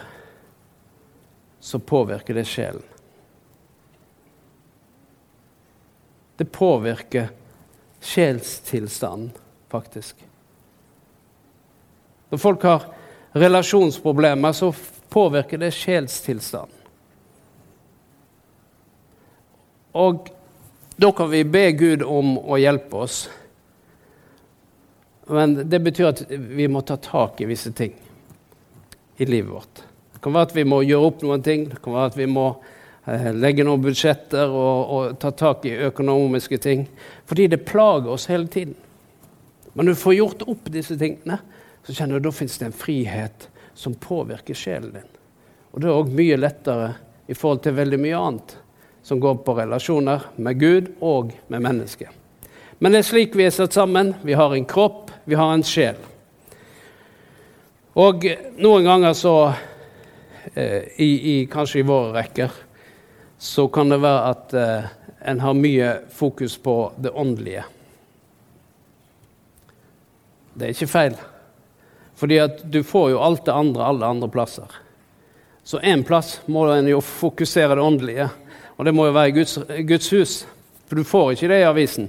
så 1.62 1.78
påvirker 1.78 2.34
det 2.34 2.48
sjelen. 2.50 2.82
Det 6.38 6.47
påvirker 6.54 7.33
sjelstilstanden, 8.00 9.33
faktisk. 9.68 10.21
Når 12.30 12.38
folk 12.38 12.62
har 12.62 12.87
relasjonsproblemer, 13.38 14.52
så 14.52 14.71
påvirker 15.09 15.59
det 15.59 15.73
sjelstilstanden. 15.75 16.76
Og 19.99 20.30
da 20.97 21.11
kan 21.12 21.30
vi 21.33 21.42
be 21.49 21.64
Gud 21.75 22.04
om 22.07 22.37
å 22.38 22.59
hjelpe 22.61 23.02
oss 23.02 23.26
men 25.28 25.68
det 25.68 25.78
betyr 25.78 26.09
at 26.09 26.23
vi 26.30 26.68
må 26.68 26.80
ta 26.80 26.97
tak 26.97 27.40
i 27.40 27.49
visse 27.49 27.73
ting 27.76 27.92
i 29.16 29.26
livet 29.28 29.52
vårt. 29.52 29.83
Det 30.14 30.23
kan 30.25 30.33
være 30.33 30.49
at 30.49 30.54
vi 30.57 30.64
må 30.64 30.80
gjøre 30.87 31.11
opp 31.11 31.25
noen 31.25 31.42
ting. 31.45 31.66
Det 31.68 31.80
kan 31.85 31.92
være 31.92 32.12
at 32.12 32.16
vi 32.16 32.26
må 32.30 32.47
legge 33.38 33.64
noen 33.64 33.82
budsjetter 33.82 34.50
og, 34.50 34.90
og, 34.92 35.18
ta 35.20 35.30
tak 35.32 35.64
i 35.68 35.76
økonomiske 35.88 36.58
ting. 36.60 36.86
Fordi 37.28 37.46
det 37.48 37.64
plager 37.68 38.10
oss 38.12 38.28
hele 38.28 38.48
tiden. 38.52 38.74
Men 39.72 39.86
når 39.86 39.96
du 39.96 40.02
får 40.02 40.16
gjort 40.18 40.46
opp 40.50 40.70
disse 40.74 40.96
tingene, 40.98 41.38
så 41.86 41.94
kjenner 41.94 42.18
du 42.18 42.28
at 42.28 42.28
da 42.28 42.36
fins 42.36 42.58
det 42.60 42.68
en 42.68 42.76
frihet 42.76 43.48
som 43.78 43.94
påvirker 43.94 44.56
sjelen 44.58 44.92
din. 44.96 45.10
Og 45.72 45.80
det 45.80 45.88
er 45.88 45.96
òg 46.00 46.10
mye 46.18 46.38
lettere 46.40 46.88
i 47.28 47.36
forhold 47.36 47.62
til 47.64 47.76
veldig 47.76 48.00
mye 48.02 48.18
annet 48.18 48.56
som 49.06 49.20
går 49.22 49.40
på 49.44 49.54
relasjoner 49.56 50.24
med 50.36 50.60
Gud 50.60 50.88
og 51.04 51.32
med 51.48 51.62
mennesket. 51.64 52.10
Men 52.78 52.92
det 52.92 53.02
er 53.02 53.08
slik 53.08 53.36
vi 53.38 53.46
er 53.48 53.54
satt 53.54 53.74
sammen. 53.74 54.12
Vi 54.22 54.36
har 54.38 54.52
en 54.54 54.66
kropp, 54.68 55.10
vi 55.24 55.38
har 55.38 55.52
en 55.54 55.64
sjel. 55.66 55.96
Og 57.98 58.26
noen 58.62 58.84
ganger 58.86 59.16
så, 59.18 59.34
eh, 60.54 60.90
i, 61.02 61.08
i, 61.32 61.36
kanskje 61.50 61.80
i 61.80 61.86
våre 61.88 62.12
rekker, 62.20 62.52
så 63.38 63.68
kan 63.68 63.88
det 63.88 64.00
være 64.02 64.30
at 64.33 64.54
eh, 64.54 64.90
en 65.30 65.40
har 65.40 65.54
mye 65.54 65.92
fokus 66.11 66.57
på 66.59 66.92
det 66.99 67.11
åndelige. 67.14 67.64
Det 70.54 70.66
er 70.66 70.75
ikke 70.75 70.90
feil. 70.90 71.16
Fordi 72.18 72.38
at 72.42 72.64
du 72.66 72.83
får 72.83 73.12
jo 73.12 73.23
alt 73.23 73.45
det 73.47 73.54
andre 73.54 73.87
alle 73.87 74.07
andre 74.07 74.28
plasser. 74.28 74.66
Så 75.62 75.78
én 75.78 76.02
plass 76.02 76.40
må 76.47 76.64
en 76.73 76.88
jo 76.88 77.00
fokusere 77.04 77.76
det 77.76 77.85
åndelige, 77.85 78.28
og 78.76 78.85
det 78.85 78.95
må 78.95 79.07
jo 79.07 79.14
være 79.14 79.35
Guds, 79.37 79.59
Guds 79.87 80.11
hus. 80.11 80.38
For 80.88 80.97
du 80.97 81.04
får 81.04 81.35
ikke 81.35 81.50
det 81.52 81.61
i 81.61 81.68
avisen. 81.68 82.09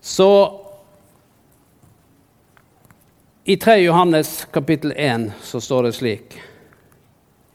Så 0.00 0.30
i 3.44 3.56
3 3.56 3.76
Johannes 3.84 4.46
kapittel 4.50 4.94
1 4.96 5.30
så 5.42 5.60
står 5.60 5.86
det 5.86 5.94
slik 6.00 6.38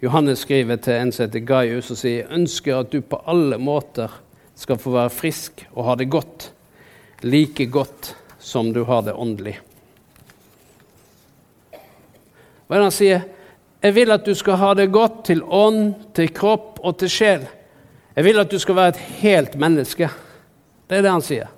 Johannes 0.02 0.40
skriver 0.40 0.80
til 0.82 0.98
en 0.98 1.12
som 1.14 1.28
heter 1.28 1.44
Gaius 1.46 1.92
og 1.94 2.00
sier 2.00 2.32
ønsker 2.34 2.80
at 2.80 2.90
du 2.90 3.04
på 3.06 3.20
alle 3.30 3.60
måter 3.62 4.10
skal 4.58 4.80
få 4.82 4.96
være 4.96 5.14
frisk 5.14 5.62
og 5.76 5.86
ha 5.86 5.96
det 6.00 6.10
godt, 6.10 6.48
like 7.22 7.68
godt 7.70 8.16
som 8.42 8.72
du 8.74 8.82
har 8.90 9.04
det 9.06 9.14
åndelig. 9.14 9.60
Hva 12.66 12.78
er 12.78 12.82
det 12.82 12.88
han 12.88 12.96
sier? 12.96 13.24
Jeg 13.82 13.94
vil 13.98 14.14
at 14.14 14.26
du 14.26 14.34
skal 14.38 14.58
ha 14.62 14.74
det 14.78 14.90
godt 14.94 15.24
til 15.30 15.42
ånd, 15.44 15.94
til 16.18 16.34
kropp 16.34 16.82
og 16.82 16.98
til 17.02 17.10
sjel. 17.12 17.46
Jeg 18.16 18.26
vil 18.26 18.42
at 18.42 18.52
du 18.52 18.58
skal 18.62 18.78
være 18.78 18.96
et 18.96 19.06
helt 19.22 19.58
menneske. 19.60 20.10
Det 20.90 20.98
er 20.98 21.06
det 21.06 21.14
han 21.14 21.26
sier. 21.26 21.50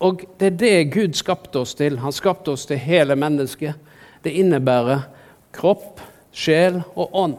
Og 0.00 0.24
det 0.38 0.52
er 0.52 0.58
det 0.60 0.92
Gud 0.94 1.16
skapte 1.18 1.60
oss 1.60 1.74
til. 1.76 1.98
Han 2.00 2.14
skapte 2.14 2.52
oss 2.54 2.68
til 2.68 2.80
hele 2.80 3.16
mennesket. 3.18 3.76
Det 4.22 4.32
innebærer 4.40 5.08
kropp, 5.52 5.97
sjel 6.32 6.80
og 6.94 7.14
ånd. 7.16 7.36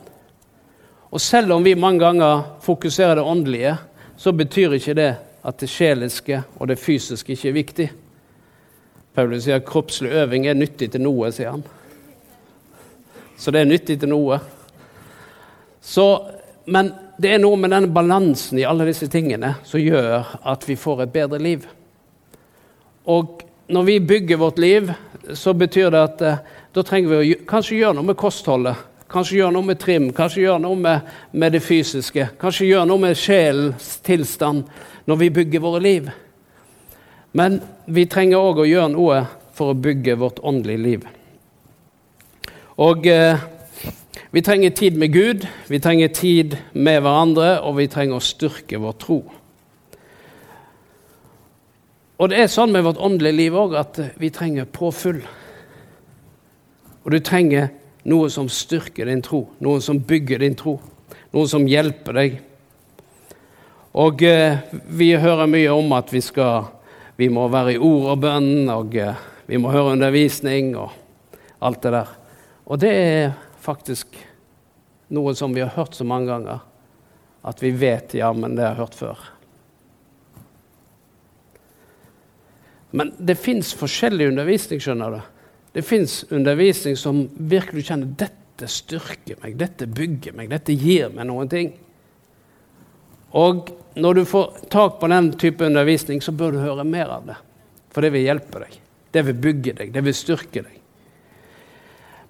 Og 1.09 1.21
selv 1.21 1.55
om 1.55 1.63
vi 1.65 1.75
mange 1.75 2.03
ganger 2.03 2.43
fokuserer 2.61 3.15
det 3.17 3.25
åndelige, 3.25 3.75
så 4.17 4.31
betyr 4.35 4.75
ikke 4.77 4.97
det 4.97 5.09
at 5.43 5.59
det 5.61 5.69
sjeliske 5.71 6.43
og 6.59 6.67
det 6.69 6.79
fysiske 6.79 7.33
ikke 7.33 7.49
er 7.49 7.57
viktig. 7.57 7.89
Paulus 9.15 9.45
sier 9.45 9.59
at 9.59 9.67
kroppslig 9.67 10.11
øving 10.21 10.45
er 10.47 10.57
nyttig 10.57 10.91
til 10.93 11.03
noe, 11.03 11.31
sier 11.33 11.55
han. 11.55 11.63
Så 13.39 13.51
det 13.55 13.63
er 13.63 13.69
nyttig 13.69 13.97
til 14.01 14.11
noe. 14.11 14.37
Så, 15.81 16.05
men 16.67 16.91
det 17.19 17.33
er 17.33 17.41
noe 17.41 17.57
med 17.59 17.73
denne 17.73 17.91
balansen 17.91 18.59
i 18.59 18.67
alle 18.67 18.87
disse 18.89 19.07
tingene 19.11 19.55
som 19.67 19.81
gjør 19.81 20.35
at 20.47 20.67
vi 20.67 20.77
får 20.79 21.05
et 21.05 21.13
bedre 21.13 21.39
liv. 21.41 21.65
Og 23.09 23.41
når 23.71 23.87
vi 23.87 23.99
bygger 23.99 24.41
vårt 24.41 24.59
liv, 24.59 24.91
så 25.33 25.53
betyr 25.53 25.89
det 25.93 26.01
at 26.03 26.21
eh, 26.25 26.39
da 26.79 26.85
trenger 26.87 27.11
vi 27.11 27.33
å 27.35 27.43
kanskje 27.49 27.81
gjøre 27.81 27.97
noe 27.97 28.07
med 28.07 28.17
kostholdet. 28.19 28.85
Kanskje 29.09 29.39
gjøre 29.39 29.55
noe 29.55 29.65
med 29.65 29.79
trim, 29.81 30.11
kanskje 30.15 30.43
gjøre 30.45 30.61
noe 30.63 30.77
med, 30.79 31.13
med 31.31 31.55
det 31.55 31.63
fysiske. 31.65 32.27
Kanskje 32.39 32.69
gjøre 32.69 32.87
noe 32.87 33.01
med 33.01 33.17
sjelens 33.17 33.95
tilstand 34.05 34.67
når 35.09 35.19
vi 35.23 35.31
bygger 35.39 35.63
våre 35.63 35.81
liv. 35.83 36.11
Men 37.33 37.57
vi 37.89 38.05
trenger 38.09 38.41
òg 38.41 38.61
å 38.61 38.67
gjøre 38.69 38.91
noe 38.93 39.23
for 39.57 39.73
å 39.73 39.79
bygge 39.81 40.15
vårt 40.21 40.39
åndelige 40.45 40.83
liv. 40.83 41.07
Og 42.79 43.09
eh, 43.09 43.41
vi 44.31 44.45
trenger 44.45 44.77
tid 44.77 45.01
med 45.01 45.11
Gud, 45.11 45.43
vi 45.67 45.81
trenger 45.83 46.13
tid 46.15 46.55
med 46.71 47.01
hverandre, 47.01 47.57
og 47.65 47.75
vi 47.81 47.89
trenger 47.91 48.21
å 48.21 48.23
styrke 48.23 48.79
vår 48.79 48.95
tro. 49.01 49.19
Og 52.19 52.31
det 52.31 52.39
er 52.39 52.49
sånn 52.51 52.71
med 52.71 52.85
vårt 52.85 53.01
åndelige 53.01 53.39
liv 53.41 53.57
òg 53.57 53.75
at 53.79 53.99
vi 54.21 54.31
trenger 54.31 54.69
påfyll. 54.69 55.23
Og 57.09 57.15
du 57.15 57.23
trenger 57.25 57.71
noe 58.05 58.27
som 58.29 58.45
styrker 58.53 59.09
din 59.09 59.23
tro, 59.25 59.39
noe 59.65 59.79
som 59.81 59.97
bygger 59.97 60.43
din 60.43 60.53
tro, 60.53 60.75
noe 61.33 61.49
som 61.49 61.63
hjelper 61.65 62.13
deg. 62.13 62.35
Og 63.97 64.21
eh, 64.21 64.59
vi 64.85 65.07
hører 65.17 65.49
mye 65.49 65.71
om 65.73 65.89
at 65.97 66.13
vi, 66.13 66.21
skal, 66.21 66.67
vi 67.17 67.31
må 67.33 67.47
være 67.49 67.73
i 67.73 67.79
ord 67.81 68.11
og 68.13 68.21
bønn, 68.27 68.69
og 68.69 68.93
eh, 68.93 69.23
vi 69.49 69.57
må 69.57 69.71
høre 69.73 69.95
undervisning 69.95 70.75
og 70.77 70.93
alt 71.65 71.81
det 71.87 71.95
der. 71.97 72.13
Og 72.69 72.83
det 72.85 72.93
er 72.93 73.33
faktisk 73.57 74.13
noe 75.09 75.33
som 75.33 75.57
vi 75.57 75.65
har 75.65 75.73
hørt 75.73 75.97
så 75.97 76.05
mange 76.05 76.29
ganger 76.29 76.61
at 77.49 77.65
vi 77.65 77.73
vet 77.73 78.13
ja, 78.21 78.29
men 78.37 78.53
det 78.53 78.67
har 78.67 78.77
jeg 78.77 78.81
hørt 78.83 78.99
før. 79.01 79.25
Men 82.93 83.15
det 83.17 83.41
fins 83.41 83.73
forskjellig 83.81 84.29
undervisning, 84.29 84.85
skjønner 84.85 85.17
du. 85.17 85.19
Det 85.73 85.85
fins 85.85 86.23
undervisning 86.29 86.97
som 86.97 87.27
virkelig 87.37 87.85
kjenner 87.89 88.09
dette 88.17 88.67
styrker 88.69 89.37
meg, 89.43 89.55
dette 89.59 89.87
bygger 89.87 90.35
meg, 90.35 90.49
dette 90.51 90.73
gir 90.73 91.11
meg 91.13 91.29
noen 91.29 91.51
ting. 91.51 91.71
Og 93.37 93.69
når 93.99 94.13
du 94.19 94.25
får 94.25 94.65
tak 94.73 94.97
på 94.99 95.07
den 95.11 95.31
type 95.39 95.65
undervisning, 95.65 96.21
så 96.21 96.33
bør 96.33 96.55
du 96.55 96.63
høre 96.63 96.85
mer 96.87 97.13
av 97.13 97.27
det. 97.29 97.37
For 97.93 98.05
det 98.05 98.13
vil 98.15 98.25
hjelpe 98.25 98.63
deg. 98.63 98.75
Det 99.13 99.25
vil 99.25 99.39
bygge 99.45 99.75
deg, 99.77 99.93
det 99.93 100.03
vil 100.05 100.17
styrke 100.17 100.63
deg. 100.65 100.75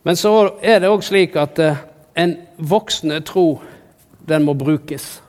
Men 0.07 0.19
så 0.19 0.31
er 0.63 0.79
det 0.79 0.91
òg 0.91 1.03
slik 1.03 1.35
at 1.39 1.59
eh, 1.59 1.79
en 2.19 2.37
voksende 2.57 3.19
tro, 3.27 3.59
den 4.27 4.45
må 4.47 4.55
brukes. 4.55 5.19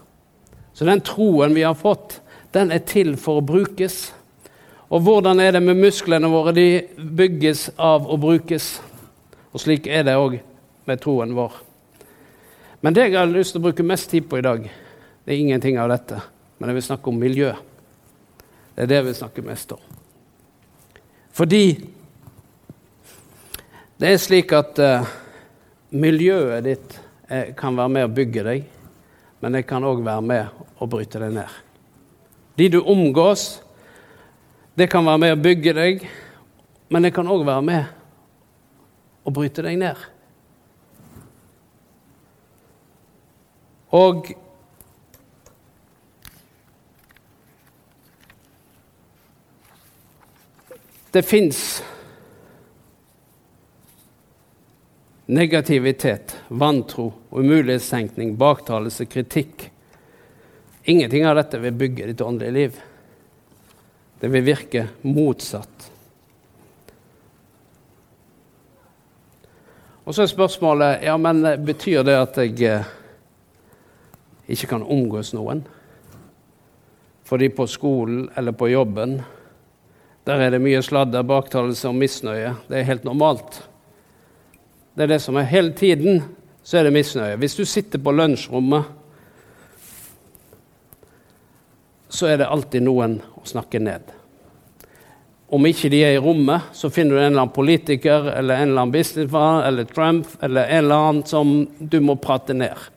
Så 0.75 0.87
den 0.87 1.03
troen 1.05 1.55
vi 1.55 1.67
har 1.67 1.75
fått, 1.79 2.21
den 2.55 2.71
er 2.75 2.83
til 2.87 3.17
for 3.19 3.41
å 3.41 3.47
brukes. 3.47 4.11
Og 4.91 5.03
hvordan 5.07 5.39
er 5.41 5.55
det 5.55 5.63
med 5.63 5.79
musklene 5.79 6.29
våre? 6.31 6.55
De 6.57 6.83
bygges 6.99 7.69
av 7.79 8.09
å 8.11 8.19
brukes. 8.19 8.73
Og 9.55 9.63
slik 9.63 9.87
er 9.87 10.03
det 10.07 10.17
òg 10.19 10.41
med 10.89 11.03
troen 11.03 11.35
vår. 11.37 11.55
Men 12.83 12.97
det 12.97 13.07
jeg 13.07 13.19
har 13.19 13.31
lyst 13.31 13.55
til 13.55 13.63
å 13.63 13.69
bruke 13.69 13.87
mest 13.87 14.11
tid 14.11 14.27
på 14.27 14.41
i 14.41 14.45
dag, 14.45 14.65
det 14.67 15.35
er 15.35 15.39
ingenting 15.39 15.79
av 15.79 15.93
dette. 15.93 16.19
Men 16.59 16.73
jeg 16.73 16.81
vil 16.81 16.87
snakke 16.89 17.13
om 17.13 17.23
miljø. 17.23 17.53
Det 18.75 18.83
er 18.83 18.91
det 18.91 18.99
jeg 18.99 19.09
vil 19.11 19.19
snakke 19.21 19.47
mest 19.47 19.73
om. 19.77 19.89
Fordi 21.31 21.65
Det 24.01 24.09
er 24.09 24.17
slik 24.17 24.53
at 24.57 24.79
uh, 24.81 25.09
miljøet 25.93 26.65
ditt 26.65 26.95
uh, 27.29 27.51
kan 27.53 27.77
være 27.77 27.93
med 27.93 28.07
å 28.07 28.13
bygge 28.17 28.45
deg, 28.47 28.63
men 29.45 29.53
det 29.53 29.67
kan 29.69 29.85
òg 29.85 30.01
være 30.07 30.25
med 30.25 30.63
å 30.81 30.89
bryte 30.89 31.21
deg 31.21 31.35
ned. 31.37 31.59
De 32.57 32.71
du 32.73 32.79
omgås, 32.81 33.61
det 34.75 34.87
kan 34.91 35.05
være 35.07 35.21
med 35.21 35.35
å 35.35 35.43
bygge 35.43 35.75
deg, 35.77 36.05
men 36.91 37.07
det 37.07 37.15
kan 37.15 37.29
òg 37.31 37.45
være 37.47 37.67
med 37.67 39.27
å 39.27 39.33
bryte 39.35 39.65
deg 39.67 39.79
ned. 39.81 40.09
Og 43.91 44.31
det 51.11 51.23
fins 51.27 51.83
negativitet, 55.31 56.37
vantro, 56.49 57.13
umulighetstenkning, 57.31 58.37
baktalelse, 58.39 59.07
kritikk. 59.07 59.69
Ingenting 60.85 61.27
av 61.27 61.37
dette 61.39 61.59
vil 61.59 61.75
bygge 61.75 62.07
ditt 62.11 62.23
åndelige 62.25 62.55
liv. 62.55 62.79
Det 64.21 64.29
vil 64.29 64.45
virke 64.45 64.87
motsatt. 65.03 65.91
Og 70.05 70.15
så 70.15 70.25
er 70.25 70.33
spørsmålet 70.33 71.05
ja, 71.07 71.17
men 71.17 71.45
betyr 71.65 72.03
det 72.05 72.17
at 72.19 72.39
jeg 72.43 72.57
eh, 72.67 72.89
ikke 74.51 74.73
kan 74.75 74.83
omgås 74.85 75.33
noen. 75.37 75.63
Fordi 77.25 77.49
på 77.55 77.67
skolen 77.71 78.25
eller 78.37 78.53
på 78.53 78.69
jobben 78.73 79.21
der 80.27 80.43
er 80.45 80.53
det 80.53 80.61
mye 80.63 80.83
sladder, 80.85 81.25
baktalelse 81.27 81.89
og 81.89 81.97
misnøye. 81.97 82.53
Det 82.69 82.77
er 82.79 82.89
helt 82.91 83.07
normalt. 83.09 83.63
Det 84.95 85.07
er 85.07 85.15
det 85.15 85.23
som 85.25 85.39
er 85.41 85.49
hele 85.49 85.73
tiden, 85.73 86.21
så 86.63 86.79
er 86.79 86.87
det 86.87 86.93
misnøye. 86.93 87.39
Hvis 87.41 87.57
du 87.57 87.65
sitter 87.65 88.03
på 88.03 88.13
lunsjrommet, 88.13 88.85
så 92.11 92.29
er 92.29 92.41
det 92.41 92.51
alltid 92.51 92.85
noen 92.85 93.19
å 93.39 93.45
snakke 93.49 93.81
ned. 93.83 94.05
Om 95.51 95.67
ikke 95.67 95.91
de 95.91 96.05
er 96.07 96.15
i 96.15 96.23
rommet, 96.23 96.71
så 96.77 96.91
finner 96.95 97.17
du 97.17 97.21
en 97.21 97.31
eller 97.31 97.45
annen 97.47 97.55
politiker 97.55 98.31
eller 98.37 98.61
en 98.61 98.69
eller 98.69 98.85
annen 98.85 98.95
businessman 98.95 99.65
eller 99.67 99.89
Trump 99.91 100.29
eller 100.43 100.69
en 100.69 100.85
eller 100.85 101.11
annen 101.11 101.27
som 101.27 101.55
du 101.79 101.99
må 102.05 102.19
prate 102.23 102.55
ned 102.55 102.91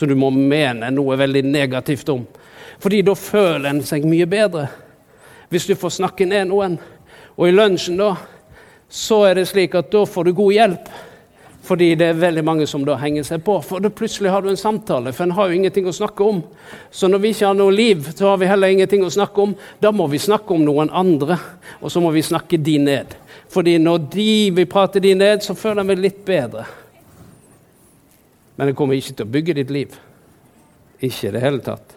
som 0.00 0.08
du 0.08 0.14
må 0.16 0.30
mene 0.32 0.88
noe 0.94 1.18
veldig 1.20 1.42
negativt 1.44 2.08
om. 2.08 2.24
Fordi 2.80 3.02
da 3.04 3.14
føler 3.18 3.68
en 3.68 3.82
seg 3.84 4.06
mye 4.08 4.24
bedre. 4.30 4.68
Hvis 5.52 5.66
du 5.68 5.74
får 5.76 5.98
snakke 5.98 6.28
ned 6.28 6.48
noen. 6.48 6.78
Og 7.36 7.48
i 7.48 7.54
lunsjen 7.54 7.98
da, 8.00 8.14
så 8.88 9.24
er 9.28 9.36
det 9.36 9.48
slik 9.50 9.76
at 9.76 9.90
da 9.92 10.06
får 10.08 10.28
du 10.28 10.32
god 10.38 10.54
hjelp. 10.56 10.88
Fordi 11.70 11.92
det 11.94 12.06
er 12.10 12.16
veldig 12.18 12.42
mange 12.42 12.64
som 12.66 12.82
da 12.82 12.96
henger 12.98 13.22
seg 13.22 13.44
på. 13.46 13.54
For 13.62 13.78
da 13.78 13.92
plutselig 13.94 14.32
har 14.34 14.42
du 14.42 14.48
en 14.50 14.58
samtale, 14.58 15.12
for 15.14 15.22
en 15.22 15.34
har 15.36 15.46
jo 15.46 15.54
ingenting 15.60 15.86
å 15.86 15.94
snakke 15.94 16.26
om. 16.26 16.40
Så 16.90 17.06
når 17.06 17.20
vi 17.22 17.30
ikke 17.30 17.46
har 17.46 17.54
noe 17.54 17.70
liv, 17.70 18.08
så 18.10 18.32
har 18.32 18.40
vi 18.40 18.48
heller 18.50 18.72
ingenting 18.74 19.04
å 19.06 19.10
snakke 19.14 19.44
om. 19.44 19.52
Da 19.78 19.92
må 19.94 20.08
vi 20.10 20.18
snakke 20.18 20.50
om 20.56 20.64
noen 20.66 20.90
andre, 20.90 21.36
og 21.78 21.92
så 21.94 22.02
må 22.02 22.10
vi 22.10 22.24
snakke 22.26 22.58
de 22.58 22.74
ned. 22.82 23.14
Fordi 23.54 23.76
når 23.78 24.00
de 24.16 24.32
vil 24.56 24.66
prate 24.72 24.98
de 25.04 25.12
ned, 25.14 25.44
så 25.46 25.54
føler 25.54 25.86
vi 25.86 25.96
litt 26.00 26.18
bedre. 26.26 26.64
Men 28.58 28.72
det 28.72 28.74
kommer 28.80 28.98
ikke 28.98 29.14
til 29.20 29.28
å 29.28 29.34
bygge 29.36 29.56
ditt 29.60 29.70
liv. 29.70 29.94
Ikke 30.98 31.30
i 31.30 31.32
det 31.36 31.44
hele 31.44 31.62
tatt. 31.62 31.94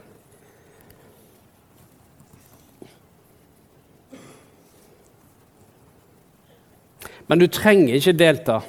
Men 7.25 7.42
du 7.42 7.50
trenger 7.50 7.98
ikke 7.98 8.13
delta 8.22 8.62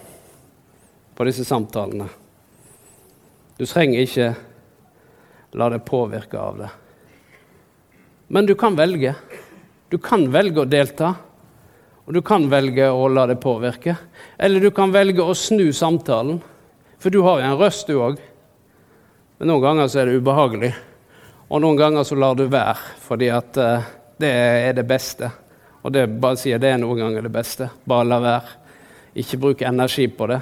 på 1.14 1.26
disse 1.28 1.47
samtalene. 1.47 2.09
Du 3.58 3.67
trenger 3.67 4.02
ikke 4.02 4.30
la 5.54 5.69
deg 5.71 5.84
påvirke 5.86 6.41
av 6.41 6.58
det. 6.58 6.71
Men 8.34 8.47
du 8.47 8.54
kan 8.58 8.75
velge. 8.76 9.15
Du 9.93 9.99
kan 10.02 10.26
velge 10.32 10.65
å 10.65 10.67
delta, 10.67 11.12
og 12.04 12.17
du 12.17 12.21
kan 12.25 12.49
velge 12.50 12.88
å 12.91 13.06
la 13.08 13.28
deg 13.30 13.38
påvirke. 13.41 13.95
Eller 14.36 14.60
du 14.60 14.73
kan 14.75 14.91
velge 14.93 15.23
å 15.23 15.36
snu 15.38 15.69
samtalen 15.73 16.43
for 17.04 17.12
du 17.12 17.21
har 17.21 17.36
jo 17.36 17.45
en 17.45 17.58
røst, 17.60 17.84
du 17.84 17.99
òg. 18.00 18.17
Men 19.36 19.50
noen 19.50 19.60
ganger 19.60 19.88
så 19.93 19.99
er 20.00 20.08
det 20.08 20.23
ubehagelig. 20.25 20.71
Og 21.52 21.60
noen 21.60 21.76
ganger 21.76 22.06
så 22.08 22.17
lar 22.17 22.38
du 22.38 22.47
være 22.49 22.78
fordi 23.04 23.28
at 23.28 23.58
uh, 23.60 23.91
det 24.17 24.30
er 24.32 24.73
det 24.78 24.86
beste. 24.88 25.28
Og 25.84 25.93
det 25.93 26.06
bare 26.08 26.41
sier 26.41 26.62
det 26.62 26.71
er 26.73 26.80
noen 26.80 27.02
ganger 27.02 27.26
det 27.26 27.32
beste. 27.34 27.69
Bare 27.84 28.08
la 28.08 28.23
være. 28.25 28.54
Ikke 29.21 29.36
bruke 29.43 29.69
energi 29.69 30.06
på 30.08 30.30
det. 30.32 30.41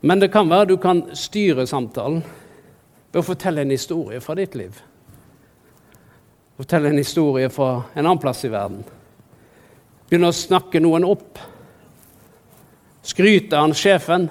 Men 0.00 0.20
det 0.20 0.30
kan 0.32 0.48
være 0.48 0.72
du 0.72 0.76
kan 0.80 1.02
styre 1.16 1.66
samtalen 1.68 2.22
ved 3.10 3.20
å 3.20 3.26
fortelle 3.26 3.64
en 3.64 3.74
historie 3.74 4.20
fra 4.24 4.36
ditt 4.38 4.54
liv. 4.56 4.78
Fortelle 6.60 6.92
en 6.92 7.00
historie 7.00 7.50
fra 7.52 7.82
en 7.94 8.04
annen 8.06 8.20
plass 8.20 8.44
i 8.44 8.52
verden. 8.52 8.82
Begynne 10.08 10.30
å 10.32 10.36
snakke 10.36 10.80
noen 10.82 11.06
opp. 11.08 11.38
Skryte 13.06 13.58
av 13.60 13.74
sjefen. 13.76 14.28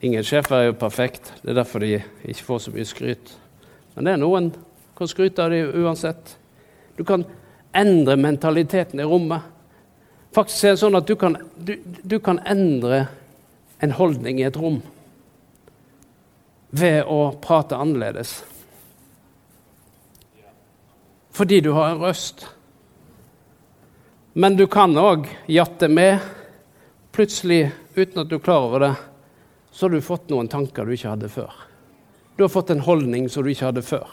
Ingen 0.00 0.24
sjefer 0.24 0.56
er 0.56 0.66
jo 0.70 0.80
perfekt. 0.80 1.34
Det 1.42 1.52
er 1.52 1.60
derfor 1.60 1.84
de 1.84 1.98
ikke 2.00 2.46
får 2.46 2.64
så 2.64 2.74
mye 2.74 2.88
skryt. 2.88 3.32
Men 3.94 4.06
det 4.06 4.14
er 4.14 4.22
noen 4.22 4.50
som 4.54 4.66
kan 5.00 5.10
skryte 5.10 5.44
av 5.44 5.52
dem 5.52 5.70
uansett. 5.84 6.36
Du 6.96 7.04
kan 7.08 7.24
endre 7.76 8.16
mentaliteten 8.20 9.00
i 9.00 9.06
rommet. 9.08 9.44
Faktisk 10.34 10.64
er 10.64 10.76
det 10.76 10.82
sånn 10.82 10.98
at 10.98 11.08
du 11.08 11.16
kan, 11.18 11.36
du, 11.56 11.74
du 11.82 12.18
kan 12.22 12.38
endre 12.46 13.04
en 13.82 13.94
holdning 13.96 14.38
i 14.38 14.46
et 14.46 14.56
rom 14.60 14.78
ved 16.70 17.02
å 17.10 17.32
prate 17.42 17.74
annerledes. 17.74 18.36
Fordi 21.34 21.60
du 21.64 21.72
har 21.74 21.90
en 21.90 22.02
røst. 22.02 22.44
Men 24.38 24.54
du 24.58 24.68
kan 24.70 24.94
òg 24.98 25.26
jatte 25.50 25.88
med, 25.90 26.20
plutselig 27.10 27.72
uten 27.96 28.22
at 28.22 28.30
du 28.30 28.36
er 28.38 28.44
klar 28.44 28.68
over 28.68 28.86
det 28.86 28.94
så 29.70 29.86
har 29.86 29.90
du 29.90 30.00
fått 30.02 30.30
noen 30.30 30.48
tanker 30.50 30.86
du 30.86 30.94
ikke 30.94 31.12
hadde 31.12 31.30
før. 31.30 31.52
Du 32.36 32.44
har 32.44 32.50
fått 32.52 32.70
en 32.70 32.82
holdning 32.82 33.28
som 33.30 33.44
du 33.44 33.50
ikke 33.52 33.68
hadde 33.68 33.84
før. 33.86 34.06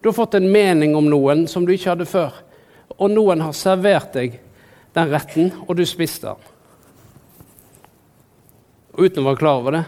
Du 0.00 0.08
har 0.08 0.16
fått 0.16 0.34
en 0.34 0.48
mening 0.52 0.96
om 0.96 1.10
noen 1.10 1.46
som 1.48 1.66
du 1.66 1.74
ikke 1.74 1.92
hadde 1.92 2.08
før. 2.08 2.34
Og 2.98 3.12
noen 3.12 3.42
har 3.44 3.54
servert 3.56 4.14
deg 4.16 4.38
den 4.96 5.10
retten, 5.12 5.52
og 5.66 5.76
du 5.76 5.84
spiste 5.86 6.32
den. 6.32 6.48
Og 8.96 9.06
uten 9.06 9.22
å 9.22 9.30
være 9.30 9.40
klar 9.40 9.60
over 9.60 9.76
det, 9.76 9.84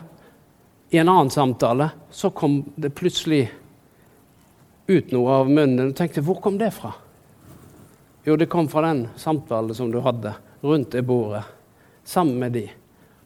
i 0.93 1.01
en 1.01 1.09
annen 1.09 1.33
samtale 1.33 1.89
så 2.13 2.31
kom 2.37 2.61
det 2.77 2.93
plutselig 2.95 3.47
ut 4.87 5.13
noe 5.15 5.39
av 5.41 5.51
munnen. 5.51 5.89
Og 5.91 5.97
tenkte 5.97 6.23
hvor 6.25 6.39
kom 6.45 6.59
det 6.61 6.71
fra? 6.77 6.93
Jo, 8.25 8.37
det 8.37 8.51
kom 8.53 8.69
fra 8.71 8.85
den 8.87 9.07
samtalen 9.17 9.75
som 9.75 9.91
du 9.91 9.99
hadde 10.05 10.35
rundt 10.61 10.93
det 10.93 11.03
bordet 11.03 11.43
sammen 12.05 12.39
med 12.39 12.55
de. 12.55 12.67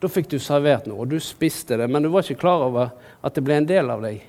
Da 0.01 0.09
fikk 0.09 0.31
du 0.31 0.39
servert 0.41 0.87
noe, 0.89 1.03
og 1.05 1.11
du 1.11 1.21
spiste 1.21 1.77
det, 1.81 1.89
men 1.91 2.05
du 2.05 2.11
var 2.13 2.25
ikke 2.25 2.41
klar 2.45 2.67
over 2.69 2.93
at 3.21 3.37
det 3.37 3.45
ble 3.45 3.59
en 3.61 3.69
del 3.69 3.91
av 3.93 4.05
deg. 4.05 4.23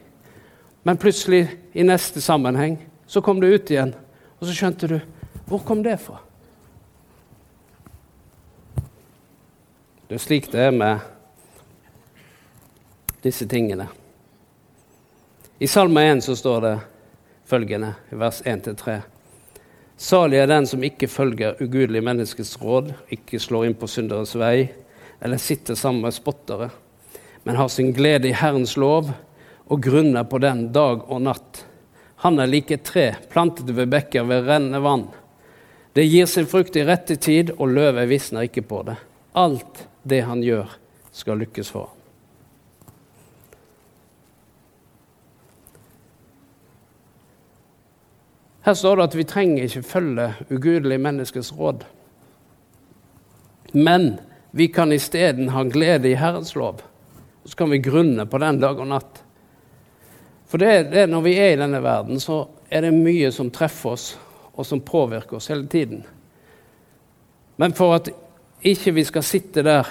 Men 0.88 0.99
plutselig, 0.99 1.45
i 1.75 1.83
neste 1.86 2.23
sammenheng, 2.23 2.77
så 3.07 3.21
kom 3.23 3.41
det 3.43 3.51
ut 3.51 3.71
igjen, 3.71 3.93
og 4.39 4.47
så 4.47 4.55
skjønte 4.55 4.91
du 4.91 4.97
hvor 5.47 5.62
kom 5.67 5.83
det 5.83 5.97
fra? 6.03 6.19
Det 10.08 10.15
er 10.15 10.22
slik 10.24 10.46
det 10.54 10.62
er 10.63 10.72
med 10.72 11.00
disse 13.26 13.43
tingene. 13.50 13.89
I 15.60 15.67
Salme 15.67 16.00
1 16.08 16.22
så 16.24 16.36
står 16.39 16.62
det 16.63 16.72
følgende, 17.50 17.89
i 18.12 18.15
vers 18.15 18.39
1-3. 18.48 19.02
Salig 20.00 20.39
er 20.39 20.48
den 20.48 20.67
som 20.70 20.86
ikke 20.88 21.10
følger 21.12 21.60
ugudelige 21.60 22.06
menneskets 22.08 22.54
råd, 22.62 22.93
ikke 23.12 23.39
slår 23.41 23.65
inn 23.67 23.76
på 23.76 23.89
synderes 23.91 24.32
vei, 24.39 24.70
eller 25.20 25.43
sitter 25.43 25.76
sammen 25.76 26.06
med 26.06 26.15
spottere, 26.15 26.70
men 27.43 27.60
har 27.60 27.67
sin 27.67 27.91
glede 27.91 28.30
i 28.30 28.38
Herrens 28.38 28.78
lov 28.80 29.12
og 29.67 29.84
grunner 29.84 30.24
på 30.24 30.39
den 30.39 30.70
dag 30.72 31.04
og 31.04 31.26
natt. 31.26 31.65
Han 32.24 32.39
er 32.39 32.48
like 32.48 32.80
et 32.80 32.88
tre 32.88 33.10
plantet 33.28 33.76
ved 33.76 33.91
bekker 33.91 34.24
ved 34.24 34.48
rennende 34.48 34.80
vann. 34.88 35.10
Det 35.91 36.08
gir 36.08 36.32
sin 36.32 36.48
frukt 36.48 36.80
i 36.80 36.88
rette 36.88 37.20
tid, 37.20 37.52
og 37.58 37.76
løvet 37.76 38.08
visner 38.08 38.48
ikke 38.48 38.63
på 38.72 38.86
det. 38.88 38.96
Alt 39.36 39.84
det 40.10 40.24
han 40.26 40.41
gjør, 40.43 40.72
skal 41.12 41.39
lykkes 41.41 41.72
for 41.74 41.89
ham. 41.89 41.98
Her 48.67 48.76
står 48.76 49.00
det 49.00 49.04
at 49.08 49.15
vi 49.15 49.24
trenger 49.24 49.63
ikke 49.63 49.82
følge 49.88 50.24
ugudelige 50.52 51.00
menneskers 51.00 51.54
råd. 51.56 51.86
Men 53.72 54.17
vi 54.52 54.67
kan 54.67 54.91
isteden 54.91 55.54
ha 55.56 55.63
glede 55.63 56.10
i 56.12 56.17
Herrens 56.20 56.52
lov. 56.56 56.82
Og 57.43 57.50
så 57.50 57.56
kan 57.62 57.72
vi 57.72 57.80
grunne 57.80 58.26
på 58.28 58.41
den 58.43 58.60
dag 58.60 58.80
og 58.80 58.89
natt. 58.91 59.22
For 60.52 60.60
det, 60.60 60.89
det, 60.91 61.06
når 61.08 61.24
vi 61.24 61.38
er 61.39 61.54
i 61.54 61.60
denne 61.62 61.80
verden, 61.84 62.20
så 62.20 62.41
er 62.67 62.84
det 62.84 62.91
mye 62.91 63.32
som 63.32 63.52
treffer 63.56 63.96
oss, 63.96 64.10
og 64.52 64.67
som 64.67 64.84
påvirker 64.84 65.39
oss 65.39 65.48
hele 65.48 65.67
tiden. 65.72 66.04
Men 67.56 67.72
for 67.76 67.96
at 67.96 68.12
ikke 68.62 68.91
vi 68.91 69.04
skal 69.06 69.24
sitte 69.24 69.63
der 69.63 69.89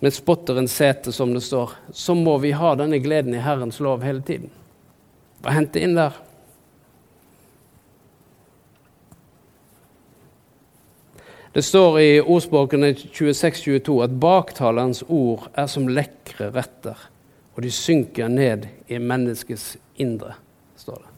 med 0.00 0.14
spotterens 0.16 0.72
sete, 0.72 1.12
som 1.12 1.34
det 1.34 1.42
står, 1.44 1.74
så 1.92 2.14
må 2.16 2.38
vi 2.40 2.54
ha 2.56 2.72
denne 2.74 2.98
gleden 3.04 3.34
i 3.36 3.44
Herrens 3.44 3.80
lov 3.84 4.02
hele 4.02 4.22
tiden. 4.24 4.50
Bare 5.44 5.58
hente 5.58 5.80
inn 5.80 5.94
der. 5.96 6.16
Det 11.50 11.64
står 11.66 11.98
i 12.00 12.10
ordspråkene 12.20 12.92
26-22 12.94 13.96
at 14.04 14.18
baktalerens 14.22 15.02
ord 15.08 15.48
er 15.58 15.66
som 15.66 15.88
lekre 15.90 16.52
retter, 16.54 16.96
og 17.56 17.64
de 17.66 17.72
synker 17.74 18.30
ned 18.30 18.68
i 18.88 19.00
menneskets 19.02 19.74
indre, 20.00 20.36
står 20.78 21.02
det. 21.02 21.10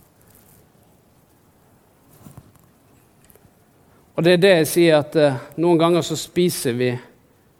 Og 4.14 4.24
det 4.24 4.32
er 4.36 4.42
det 4.42 4.52
jeg 4.52 4.68
sier, 4.68 5.00
at 5.00 5.16
eh, 5.16 5.40
noen 5.56 5.80
ganger 5.80 6.04
så 6.04 6.16
spiser 6.20 6.76
vi 6.76 6.90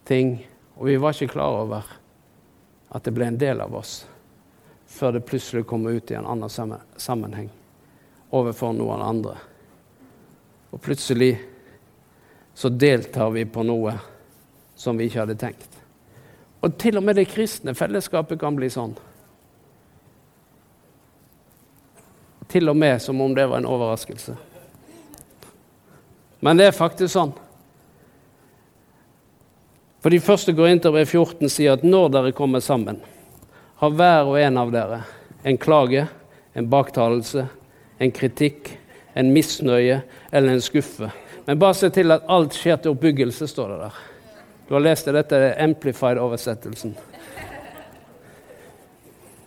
ting, 0.05 0.35
og 0.77 0.89
vi 0.91 0.99
var 1.01 1.17
ikke 1.17 1.33
klar 1.33 1.63
over 1.63 1.87
at 2.93 3.05
det 3.07 3.15
ble 3.17 3.31
en 3.31 3.39
del 3.41 3.63
av 3.65 3.73
oss, 3.73 4.03
før 4.87 5.17
det 5.17 5.25
plutselig 5.25 5.65
kommer 5.69 5.97
ut 5.97 6.13
i 6.13 6.19
en 6.19 6.29
annen 6.29 6.77
sammenheng 7.01 7.49
overfor 8.37 8.77
noen 8.77 9.01
andre. 9.05 9.39
Og 10.73 10.81
plutselig 10.81 11.39
så 12.55 12.69
deltar 12.69 13.33
vi 13.33 13.47
på 13.49 13.65
noe 13.65 13.97
som 14.77 15.01
vi 15.01 15.09
ikke 15.09 15.23
hadde 15.25 15.41
tenkt. 15.41 15.81
Og 16.61 16.77
til 16.79 17.01
og 17.01 17.05
med 17.05 17.17
det 17.17 17.31
kristne 17.33 17.73
fellesskapet 17.75 18.41
kan 18.41 18.57
bli 18.57 18.69
sånn. 18.73 18.93
Til 22.53 22.69
og 22.69 22.77
med 22.77 23.01
som 23.01 23.21
om 23.25 23.33
det 23.35 23.49
var 23.49 23.63
en 23.63 23.73
overraskelse. 23.73 24.37
Men 26.43 26.59
det 26.59 26.67
er 26.69 26.75
faktisk 26.75 27.15
sånn. 27.15 27.33
For 30.03 30.11
de 30.11 30.19
første 30.19 30.51
går 30.59 30.73
inn 30.73 30.81
til 30.83 30.91
brev 30.91 31.07
14 31.07 31.47
sier 31.53 31.77
at 31.77 31.85
når 31.87 32.09
dere 32.17 32.35
kommer 32.35 32.63
sammen, 32.65 32.99
har 33.79 33.95
hver 33.95 34.27
og 34.27 34.39
en 34.41 34.59
av 34.59 34.73
dere 34.75 35.05
en 35.47 35.59
klage, 35.59 36.07
en 36.59 36.67
baktalelse, 36.71 37.47
en 37.99 38.11
kritikk, 38.15 38.73
en 39.15 39.31
misnøye 39.35 40.01
eller 40.33 40.53
en 40.57 40.63
skuffe. 40.63 41.11
Men 41.47 41.59
bare 41.59 41.79
se 41.79 41.91
til 41.95 42.15
at 42.15 42.27
alt 42.31 42.55
skjer 42.55 42.79
til 42.83 42.95
oppbyggelse, 42.97 43.47
står 43.51 43.73
det 43.73 43.79
der. 43.85 44.03
Du 44.69 44.75
har 44.75 44.85
lest 44.85 45.07
det, 45.07 45.17
dette 45.19 45.39
er 45.39 45.59
Amplified-oversettelsen. 45.65 46.95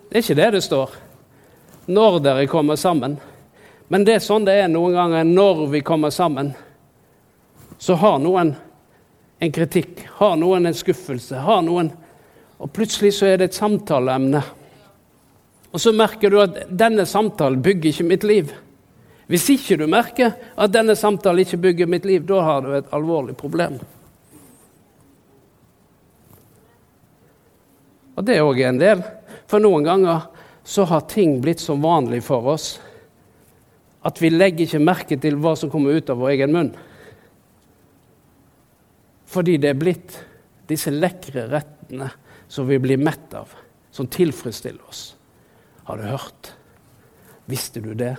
Det 0.08 0.20
er 0.20 0.24
ikke 0.24 0.38
det 0.40 0.50
det 0.56 0.64
står. 0.64 0.92
Når 1.86 2.20
dere 2.24 2.48
kommer 2.50 2.76
sammen. 2.80 3.16
Men 3.88 4.04
det 4.04 4.16
er 4.16 4.24
sånn 4.24 4.46
det 4.46 4.56
er 4.60 4.70
noen 4.72 4.96
ganger 4.96 5.28
når 5.28 5.66
vi 5.72 5.84
kommer 5.86 6.10
sammen 6.10 6.54
så 7.78 7.94
har 8.00 8.18
noen 8.22 8.54
en 9.38 9.52
kritikk, 9.52 10.06
har 10.18 10.36
noen 10.40 10.66
en 10.66 10.76
skuffelse, 10.76 11.36
har 11.44 11.62
noen 11.66 11.92
Og 12.56 12.70
plutselig 12.72 13.10
så 13.12 13.26
er 13.28 13.36
det 13.36 13.50
et 13.50 13.56
samtaleemne. 13.58 14.40
Og 15.68 15.80
så 15.80 15.90
merker 15.92 16.32
du 16.32 16.38
at 16.40 16.62
denne 16.72 17.04
samtalen 17.04 17.60
bygger 17.60 17.90
ikke 17.90 18.06
mitt 18.08 18.22
liv. 18.24 18.54
Hvis 19.28 19.44
ikke 19.52 19.76
du 19.76 19.84
merker 19.92 20.32
at 20.56 20.72
denne 20.72 20.96
samtalen 20.96 21.44
ikke 21.44 21.60
bygger 21.60 21.90
mitt 21.92 22.08
liv, 22.08 22.24
da 22.24 22.40
har 22.46 22.64
du 22.64 22.70
et 22.72 22.88
alvorlig 22.96 23.36
problem. 23.36 23.76
Og 28.16 28.24
det 28.24 28.38
er 28.38 28.48
òg 28.48 28.62
en 28.64 28.80
del. 28.80 29.04
For 29.52 29.60
noen 29.60 29.84
ganger 29.84 30.30
så 30.64 30.88
har 30.88 31.04
ting 31.12 31.36
blitt 31.44 31.60
så 31.60 31.76
vanlig 31.76 32.22
for 32.24 32.54
oss 32.56 32.78
at 34.06 34.20
vi 34.22 34.30
legger 34.30 34.64
ikke 34.64 34.80
merke 34.82 35.16
til 35.20 35.36
hva 35.42 35.52
som 35.58 35.70
kommer 35.70 35.98
ut 35.98 36.10
av 36.10 36.20
vår 36.22 36.36
egen 36.36 36.52
munn. 36.54 36.72
Fordi 39.36 39.58
det 39.60 39.68
er 39.68 39.76
blitt 39.76 40.14
disse 40.70 40.88
lekre 40.88 41.44
rettene 41.50 42.08
som 42.48 42.64
vi 42.68 42.78
blir 42.80 42.96
mett 42.96 43.34
av, 43.36 43.50
som 43.92 44.08
tilfredsstiller 44.08 44.88
oss. 44.88 45.10
Har 45.84 46.00
du 46.00 46.06
hørt? 46.08 46.54
Visste 47.44 47.82
du 47.84 47.92
det? 47.94 48.14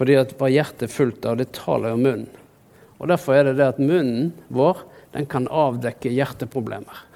Fordi 0.00 0.16
at 0.16 0.32
hva 0.40 0.48
hjertet 0.48 0.88
er 0.88 0.94
fullt 0.94 1.28
av, 1.28 1.36
det 1.36 1.50
taler 1.60 1.92
jo 1.92 2.00
munnen. 2.00 2.28
Og 2.96 3.08
Derfor 3.12 3.36
er 3.36 3.50
det 3.50 3.58
det 3.60 3.68
at 3.74 3.84
munnen 3.84 4.32
vår 4.48 4.80
den 5.12 5.28
kan 5.28 5.44
avdekke 5.44 6.12
hjerteproblemer. 6.12 7.06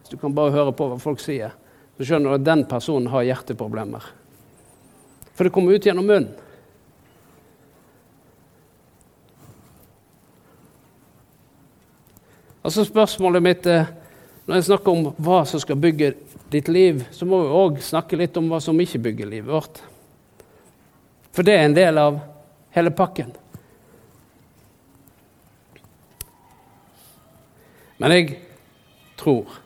Hvis 0.00 0.14
du 0.14 0.20
kan 0.22 0.38
bare 0.38 0.54
høre 0.54 0.74
på 0.76 0.86
hva 0.86 1.02
folk 1.02 1.18
sier, 1.22 1.50
så 1.98 2.06
skjønner 2.06 2.30
du 2.30 2.38
at 2.38 2.46
den 2.46 2.62
personen 2.70 3.10
har 3.10 3.26
hjerteproblemer. 3.26 4.06
For 5.34 5.46
det 5.46 5.54
kommer 5.54 5.74
ut 5.74 5.86
gjennom 5.86 6.06
munnen. 6.06 6.36
Altså 12.68 12.84
Spørsmålet 12.84 13.40
mitt 13.40 13.66
er 13.72 13.86
når 14.44 14.58
jeg 14.58 14.64
snakker 14.66 14.92
om 14.92 15.06
hva 15.24 15.38
som 15.48 15.60
skal 15.62 15.78
bygge 15.80 16.10
ditt 16.52 16.66
liv, 16.68 16.98
så 17.16 17.24
må 17.24 17.38
vi 17.40 17.54
òg 17.56 17.78
snakke 17.80 18.16
litt 18.20 18.36
om 18.36 18.50
hva 18.52 18.58
som 18.60 18.76
ikke 18.80 19.00
bygger 19.06 19.30
livet 19.30 19.48
vårt. 19.48 19.80
For 21.32 21.48
det 21.48 21.54
er 21.56 21.64
en 21.64 21.76
del 21.76 22.00
av 22.00 22.18
hele 22.76 22.92
pakken. 22.92 23.32
Men 27.96 28.16
jeg 28.18 28.36
tror 29.16 29.56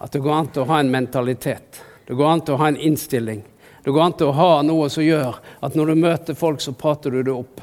at 0.00 0.16
det 0.16 0.24
går 0.24 0.32
an 0.38 0.48
til 0.52 0.64
å 0.64 0.70
ha 0.72 0.80
en 0.80 0.96
mentalitet. 0.96 1.84
Det 2.08 2.16
går 2.16 2.32
an 2.32 2.44
til 2.44 2.56
å 2.56 2.62
ha 2.64 2.72
en 2.72 2.80
innstilling. 2.88 3.44
Det 3.84 3.92
går 3.92 4.08
an 4.08 4.16
til 4.16 4.32
å 4.32 4.38
ha 4.40 4.50
noe 4.64 4.88
som 4.92 5.04
gjør 5.04 5.36
at 5.60 5.76
når 5.76 5.92
du 5.92 6.04
møter 6.08 6.40
folk, 6.40 6.64
så 6.64 6.72
prater 6.72 7.12
du 7.12 7.20
det 7.20 7.36
opp. 7.36 7.60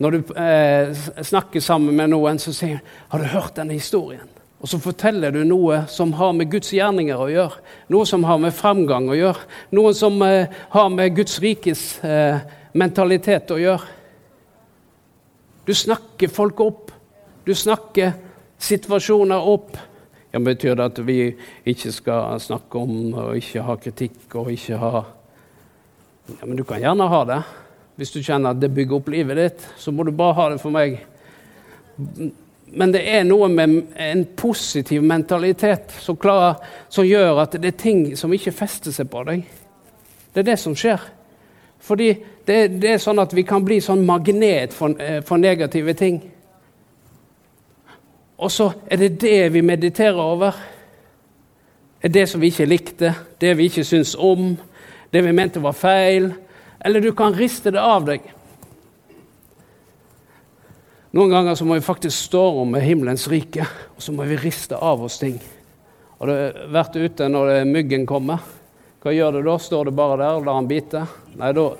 Når 0.00 0.10
du 0.10 0.34
eh, 0.40 1.00
snakker 1.22 1.60
sammen 1.60 1.96
med 1.96 2.12
noen, 2.14 2.38
så 2.40 2.52
sier 2.56 2.80
han 2.80 2.84
'Har 3.08 3.18
du 3.18 3.24
hørt 3.24 3.56
denne 3.56 3.76
historien?' 3.76 4.28
Og 4.60 4.68
så 4.68 4.78
forteller 4.78 5.32
du 5.32 5.44
noe 5.44 5.86
som 5.88 6.12
har 6.12 6.32
med 6.36 6.50
Guds 6.52 6.72
gjerninger 6.72 7.16
å 7.16 7.28
gjøre. 7.32 7.62
Noe 7.88 8.06
som 8.06 8.24
har 8.28 8.38
med 8.38 8.52
framgang 8.52 9.08
å 9.08 9.16
gjøre. 9.16 9.46
Noe 9.72 9.94
som 9.96 10.20
eh, 10.22 10.52
har 10.70 10.88
med 10.92 11.16
Guds 11.16 11.38
rikes 11.40 12.04
eh, 12.04 12.40
mentalitet 12.76 13.50
å 13.50 13.56
gjøre. 13.56 13.88
Du 15.64 15.72
snakker 15.74 16.28
folk 16.28 16.60
opp. 16.60 16.92
Du 17.44 17.54
snakker 17.54 18.12
situasjoner 18.60 19.48
opp. 19.48 19.78
Ja, 20.30 20.38
Betyr 20.44 20.76
det 20.76 20.90
at 20.92 21.00
vi 21.08 21.18
ikke 21.64 21.92
skal 21.92 22.36
snakke 22.40 22.84
om 22.84 23.14
og 23.14 23.40
ikke 23.40 23.64
ha 23.64 23.76
kritikk 23.80 24.36
og 24.36 24.52
ikke 24.52 24.76
ha 24.80 24.92
Ja, 26.30 26.46
Men 26.46 26.56
du 26.56 26.62
kan 26.64 26.78
gjerne 26.78 27.08
ha 27.10 27.24
det. 27.26 27.40
Hvis 28.00 28.14
du 28.14 28.22
kjenner 28.24 28.54
at 28.54 28.60
det 28.62 28.70
bygger 28.72 28.96
opp 28.96 29.10
livet 29.12 29.36
ditt, 29.36 29.64
så 29.76 29.92
må 29.92 30.06
du 30.08 30.14
bare 30.16 30.32
ha 30.38 30.44
det 30.48 30.62
for 30.62 30.72
meg. 30.72 30.94
Men 32.72 32.94
det 32.94 33.02
er 33.12 33.26
noe 33.28 33.50
med 33.52 33.90
en 34.00 34.22
positiv 34.40 35.04
mentalitet 35.04 35.92
som, 36.00 36.16
klarer, 36.16 36.56
som 36.88 37.04
gjør 37.04 37.42
at 37.42 37.58
det 37.60 37.74
er 37.74 37.76
ting 37.82 38.00
som 38.16 38.32
ikke 38.32 38.54
fester 38.56 38.96
seg 38.96 39.10
på 39.12 39.26
deg. 39.28 39.44
Det 40.32 40.40
er 40.40 40.48
det 40.48 40.56
som 40.64 40.72
skjer. 40.72 41.04
Fordi 41.84 42.08
det, 42.48 42.58
det 42.80 42.94
er 42.94 43.04
sånn 43.04 43.20
at 43.20 43.36
vi 43.36 43.44
kan 43.44 43.68
bli 43.68 43.82
sånn 43.84 44.08
magnet 44.08 44.72
for, 44.72 44.96
eh, 44.96 45.20
for 45.20 45.36
negative 45.36 45.92
ting. 46.00 46.22
Og 48.40 48.48
så 48.48 48.72
er 48.88 49.04
det 49.04 49.16
det 49.20 49.40
vi 49.52 49.60
mediterer 49.60 50.24
over. 50.24 50.56
Det 52.00 52.16
det 52.16 52.30
som 52.32 52.40
vi 52.40 52.48
ikke 52.48 52.72
likte, 52.78 53.16
det 53.36 53.58
vi 53.58 53.68
ikke 53.68 53.84
syns 53.84 54.16
om, 54.16 54.54
det 55.12 55.20
vi 55.20 55.36
mente 55.36 55.60
var 55.60 55.76
feil 55.76 56.32
eller 56.80 57.00
du 57.00 57.12
kan 57.16 57.34
riste 57.36 57.72
det 57.74 57.80
av 57.82 58.06
deg. 58.08 58.24
Noen 61.10 61.32
ganger 61.32 61.58
så 61.58 61.66
må 61.66 61.74
vi 61.74 61.84
faktisk 61.84 62.16
stå 62.30 62.42
om 62.62 62.70
med 62.70 62.84
himmelens 62.86 63.26
rike, 63.28 63.66
og 63.96 64.02
så 64.02 64.14
må 64.14 64.28
vi 64.30 64.38
riste 64.38 64.78
av 64.78 65.02
oss 65.02 65.18
ting. 65.18 65.40
Har 66.20 66.30
du 66.30 66.66
vært 66.70 66.96
ute 66.96 67.28
når 67.32 67.64
myggen 67.66 68.06
kommer? 68.06 68.44
Hva 69.00 69.14
gjør 69.16 69.38
du 69.38 69.46
da? 69.48 69.56
Står 69.58 69.88
du 69.88 69.96
bare 69.96 70.20
der 70.20 70.38
og 70.38 70.46
lar 70.46 70.58
han 70.60 70.68
bite? 70.70 71.02
Nei, 71.40 71.50
da 71.56 71.70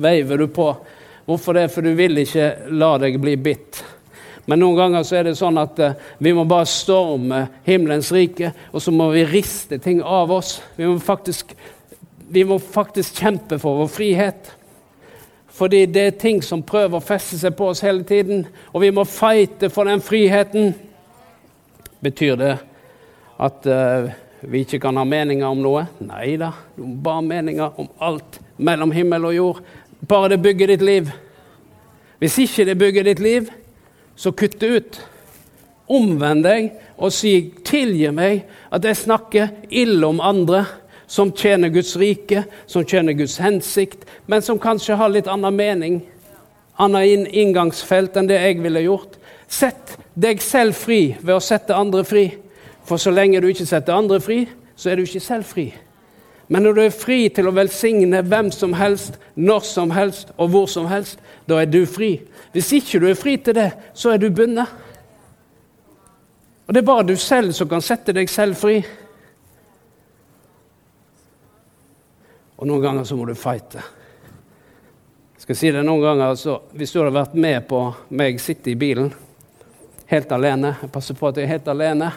veiver 0.00 0.40
du 0.40 0.46
på. 0.54 0.68
Hvorfor 1.26 1.58
det? 1.58 1.66
For 1.74 1.84
du 1.84 1.92
vil 1.98 2.22
ikke 2.22 2.70
la 2.70 2.94
deg 3.02 3.18
bli 3.20 3.34
bitt. 3.36 3.82
Men 4.46 4.62
noen 4.62 4.78
ganger 4.78 5.04
så 5.06 5.18
er 5.18 5.28
det 5.28 5.36
sånn 5.38 5.60
at 5.60 5.82
uh, 5.82 5.98
vi 6.18 6.32
må 6.34 6.46
bare 6.48 6.66
storme 6.70 7.42
himmelens 7.66 8.08
rike, 8.14 8.54
og 8.72 8.82
så 8.82 8.94
må 8.94 9.10
vi 9.12 9.26
riste 9.28 9.78
ting 9.82 10.00
av 10.02 10.32
oss. 10.34 10.56
Vi 10.78 10.88
må 10.88 10.96
faktisk 11.02 11.52
vi 12.30 12.44
må 12.46 12.58
faktisk 12.62 13.18
kjempe 13.18 13.58
for 13.58 13.82
vår 13.82 13.88
frihet. 13.90 14.52
Fordi 15.50 15.82
det 15.90 16.02
er 16.06 16.18
ting 16.20 16.38
som 16.46 16.62
prøver 16.62 17.00
å 17.00 17.04
feste 17.04 17.38
seg 17.40 17.56
på 17.58 17.72
oss 17.72 17.82
hele 17.82 18.04
tiden, 18.06 18.44
og 18.70 18.84
vi 18.84 18.92
må 18.94 19.04
fighte 19.08 19.70
for 19.72 19.90
den 19.90 20.02
friheten. 20.04 20.72
Betyr 22.00 22.38
det 22.38 22.52
at 23.40 23.66
uh, 23.66 24.12
vi 24.46 24.62
ikke 24.62 24.78
kan 24.84 25.00
ha 25.00 25.04
meninger 25.04 25.48
om 25.48 25.60
noe? 25.64 25.84
Nei 26.06 26.36
da, 26.40 26.52
du 26.76 26.84
må 26.86 26.94
bare 27.02 27.18
ha 27.18 27.26
meninger 27.26 27.80
om 27.82 27.90
alt 27.98 28.38
mellom 28.62 28.94
himmel 28.94 29.26
og 29.32 29.36
jord. 29.36 29.62
Bare 30.08 30.30
det 30.32 30.40
bygger 30.44 30.70
ditt 30.70 30.86
liv. 30.86 31.10
Hvis 32.22 32.38
ikke 32.46 32.68
det 32.70 32.78
bygger 32.78 33.10
ditt 33.10 33.20
liv, 33.24 33.50
så 34.16 34.32
kutt 34.36 34.60
det 34.60 34.70
ut. 34.70 35.00
Omvend 35.90 36.44
deg 36.46 36.70
og 36.96 37.10
si 37.12 37.50
'tilgi 37.64 38.12
meg 38.14 38.44
at 38.70 38.84
jeg 38.84 38.96
snakker 38.96 39.48
ille 39.68 40.06
om 40.06 40.20
andre' 40.22 40.79
som 41.10 41.32
tjener 41.32 41.68
Guds 41.68 41.96
rike, 41.96 42.44
som 42.66 42.84
tjener 42.86 43.12
Guds 43.12 43.38
hensikt, 43.42 44.04
men 44.26 44.42
som 44.42 44.58
kanskje 44.62 44.94
har 44.94 45.10
litt 45.10 45.26
annen 45.26 45.56
mening, 45.58 45.96
annen 46.78 47.26
inngangsfelt 47.26 48.14
enn 48.14 48.28
det 48.30 48.38
jeg 48.38 48.60
ville 48.62 48.84
gjort. 48.84 49.16
Sett 49.50 49.96
deg 50.14 50.38
selv 50.38 50.78
fri 50.78 51.16
ved 51.18 51.34
å 51.34 51.42
sette 51.42 51.74
andre 51.74 52.04
fri. 52.06 52.28
For 52.86 53.02
så 53.02 53.10
lenge 53.10 53.42
du 53.42 53.48
ikke 53.50 53.66
setter 53.66 53.98
andre 53.98 54.20
fri, 54.22 54.44
så 54.78 54.92
er 54.92 55.00
du 55.00 55.02
ikke 55.02 55.24
selv 55.24 55.50
fri. 55.50 55.66
Men 56.46 56.62
når 56.62 56.78
du 56.78 56.82
er 56.84 56.94
fri 56.94 57.18
til 57.34 57.50
å 57.50 57.56
velsigne 57.58 58.22
hvem 58.30 58.54
som 58.54 58.78
helst, 58.78 59.18
når 59.34 59.66
som 59.66 59.90
helst 59.94 60.30
og 60.36 60.54
hvor 60.54 60.70
som 60.70 60.86
helst, 60.90 61.18
da 61.50 61.58
er 61.58 61.74
du 61.74 61.82
fri. 61.90 62.20
Hvis 62.54 62.70
ikke 62.78 63.02
du 63.02 63.10
er 63.10 63.18
fri 63.18 63.34
til 63.42 63.58
det, 63.58 63.72
så 63.98 64.14
er 64.14 64.22
du 64.22 64.30
bundet. 64.30 64.70
Og 66.70 66.74
det 66.74 66.84
er 66.84 66.90
bare 66.94 67.10
du 67.10 67.16
selv 67.18 67.50
som 67.50 67.66
kan 67.66 67.82
sette 67.82 68.14
deg 68.14 68.30
selv 68.30 68.62
fri. 68.62 68.78
Og 72.60 72.68
noen 72.68 72.82
ganger 72.84 73.08
så 73.08 73.16
må 73.16 73.24
du 73.24 73.32
fighte. 73.38 73.80
Jeg 75.34 75.46
skal 75.46 75.56
si 75.56 75.70
det 75.72 75.82
noen 75.86 76.04
ganger, 76.04 76.34
så 76.36 76.60
Hvis 76.76 76.92
du 76.92 77.00
hadde 77.00 77.16
vært 77.16 77.34
med 77.34 77.64
på 77.68 77.80
meg 78.12 78.40
sitte 78.40 78.70
i 78.70 78.76
bilen 78.76 79.08
helt 80.10 80.32
alene 80.34 80.74
Jeg 80.82 80.90
passer 80.92 81.16
på 81.16 81.30
at 81.30 81.38
jeg 81.38 81.46
er 81.46 81.54
helt 81.54 81.68
alene, 81.70 82.10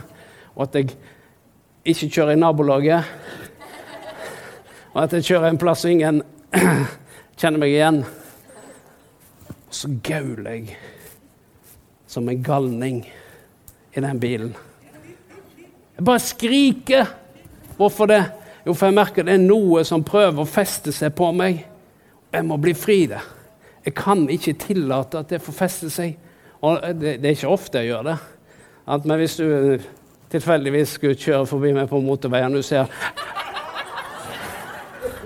og 0.56 0.66
at 0.66 0.76
jeg 0.76 0.96
ikke 1.86 2.10
kjører 2.10 2.34
i 2.34 2.40
nabolaget. 2.40 3.04
Og 4.94 5.00
at 5.04 5.14
jeg 5.14 5.26
kjører 5.30 5.50
en 5.50 5.60
plass 5.62 5.86
og 5.86 5.92
ingen 5.92 6.22
kjenner 7.40 7.60
meg 7.60 7.74
igjen. 7.74 8.04
Og 9.48 9.74
så 9.74 9.90
gauler 10.06 10.52
jeg 10.52 10.78
som 12.08 12.30
en 12.30 12.44
galning 12.46 13.02
i 13.94 14.04
den 14.04 14.22
bilen. 14.22 14.54
Jeg 15.98 16.06
bare 16.06 16.22
skriker. 16.22 17.14
Hvorfor 17.78 18.10
det? 18.10 18.22
Jo, 18.64 18.74
for 18.74 18.88
jeg 18.88 18.96
merker 18.96 19.26
det 19.28 19.36
er 19.36 19.44
noe 19.44 19.84
som 19.88 20.06
prøver 20.08 20.44
å 20.44 20.48
feste 20.48 20.94
seg 20.96 21.12
på 21.18 21.32
meg. 21.36 21.66
Jeg 22.34 22.46
må 22.48 22.58
bli 22.62 22.74
fri 22.78 23.04
det. 23.12 23.20
Jeg 23.84 23.96
kan 23.98 24.24
ikke 24.32 24.56
tillate 24.62 25.20
at 25.20 25.34
det 25.34 25.42
får 25.44 25.58
feste 25.58 25.90
seg. 25.92 26.16
Og 26.64 26.80
det, 26.96 27.18
det 27.20 27.28
er 27.28 27.36
ikke 27.36 27.52
ofte 27.52 27.82
jeg 27.82 27.92
gjør 27.92 28.08
det. 28.08 28.16
At, 28.88 29.06
men 29.08 29.20
hvis 29.20 29.36
du 29.40 29.84
tilfeldigvis 30.32 30.96
skulle 30.98 31.20
kjøre 31.20 31.48
forbi 31.48 31.74
meg 31.76 31.92
på 31.92 32.00
motorveien 32.04 32.56
du 32.56 32.64
ser 32.66 32.90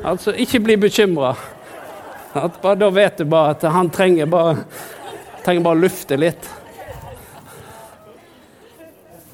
Altså, 0.07 0.31
ikke 0.31 0.61
bli 0.63 0.75
bekymra. 0.79 1.31
Da 2.33 2.89
vet 2.93 3.17
du 3.17 3.25
bare 3.27 3.55
at 3.55 3.63
han 3.73 3.89
trenger 3.91 4.29
bare, 4.29 4.61
trenger 5.43 5.65
bare 5.65 5.79
å 5.79 5.81
lufte 5.81 6.19
litt. 6.19 6.47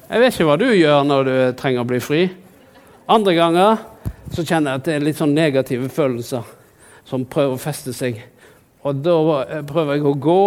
Jeg 0.08 0.22
vet 0.22 0.34
ikke 0.34 0.46
hva 0.48 0.56
du 0.58 0.66
gjør 0.72 1.04
når 1.06 1.28
du 1.28 1.36
trenger 1.60 1.84
å 1.84 1.88
bli 1.88 2.00
fri. 2.02 2.22
Andre 3.12 3.36
ganger 3.36 3.84
så 4.34 4.44
kjenner 4.44 4.74
jeg 4.74 4.80
at 4.80 4.86
det 4.88 4.94
er 4.94 5.04
litt 5.06 5.18
sånn 5.18 5.34
negative 5.36 5.88
følelser 5.92 6.46
som 7.06 7.26
prøver 7.30 7.56
å 7.56 7.60
feste 7.60 7.94
seg. 7.94 8.18
Og 8.84 9.02
da 9.04 9.16
prøver 9.68 9.98
jeg 9.98 10.06
å 10.08 10.14
gå. 10.20 10.40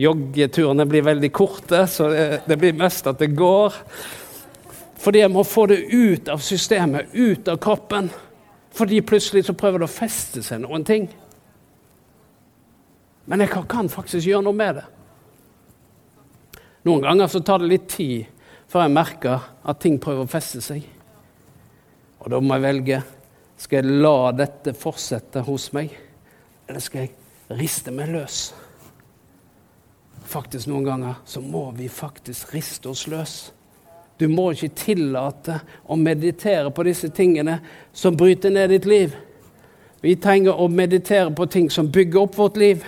Joggeturene 0.00 0.86
blir 0.90 1.04
veldig 1.06 1.30
korte, 1.34 1.84
så 1.90 2.08
det, 2.10 2.26
det 2.48 2.58
blir 2.60 2.76
mest 2.78 3.06
at 3.10 3.20
det 3.20 3.32
går. 3.36 3.76
Fordi 5.04 5.20
jeg 5.20 5.32
må 5.34 5.44
få 5.46 5.66
det 5.70 5.82
ut 5.92 6.30
av 6.32 6.40
systemet, 6.42 7.12
ut 7.12 7.48
av 7.52 7.60
kroppen. 7.62 8.08
Fordi 8.74 9.02
plutselig 9.06 9.44
så 9.46 9.56
prøver 9.58 9.82
det 9.82 9.90
å 9.90 9.94
feste 9.94 10.42
seg 10.42 10.64
noen 10.64 10.86
ting. 10.86 11.06
Men 13.30 13.44
jeg 13.44 13.52
kan 13.70 13.90
faktisk 13.92 14.26
gjøre 14.28 14.44
noe 14.46 14.56
med 14.56 14.80
det. 14.80 14.86
Noen 16.84 17.04
ganger 17.04 17.30
så 17.32 17.40
tar 17.40 17.62
det 17.62 17.70
litt 17.70 17.86
tid 17.88 18.26
før 18.68 18.84
jeg 18.84 18.96
merker 18.96 19.46
at 19.64 19.80
ting 19.80 19.96
prøver 20.02 20.26
å 20.26 20.30
feste 20.30 20.60
seg. 20.64 20.82
Og 22.24 22.30
da 22.32 22.40
må 22.40 22.56
jeg 22.56 22.64
velge 22.64 23.02
skal 23.60 23.84
jeg 23.84 24.00
la 24.02 24.32
dette 24.34 24.72
fortsette 24.76 25.44
hos 25.46 25.68
meg, 25.76 25.92
eller 26.66 26.82
skal 26.82 27.04
jeg 27.04 27.58
riste 27.60 27.92
meg 27.94 28.10
løs. 28.14 28.38
Faktisk 30.24 30.70
Noen 30.70 30.86
ganger 30.88 31.20
så 31.28 31.42
må 31.44 31.68
vi 31.76 31.90
faktisk 31.92 32.54
riste 32.56 32.88
oss 32.90 33.04
løs. 33.12 33.34
Du 34.16 34.26
må 34.30 34.48
ikke 34.54 34.72
tillate 34.78 35.58
å 35.90 35.98
meditere 36.00 36.72
på 36.72 36.86
disse 36.86 37.10
tingene 37.14 37.58
som 37.92 38.16
bryter 38.16 38.54
ned 38.54 38.72
ditt 38.72 38.88
liv. 38.88 39.14
Vi 40.00 40.16
trenger 40.16 40.56
å 40.60 40.68
meditere 40.68 41.32
på 41.34 41.46
ting 41.50 41.68
som 41.70 41.90
bygger 41.92 42.24
opp 42.24 42.38
vårt 42.38 42.56
liv. 42.60 42.86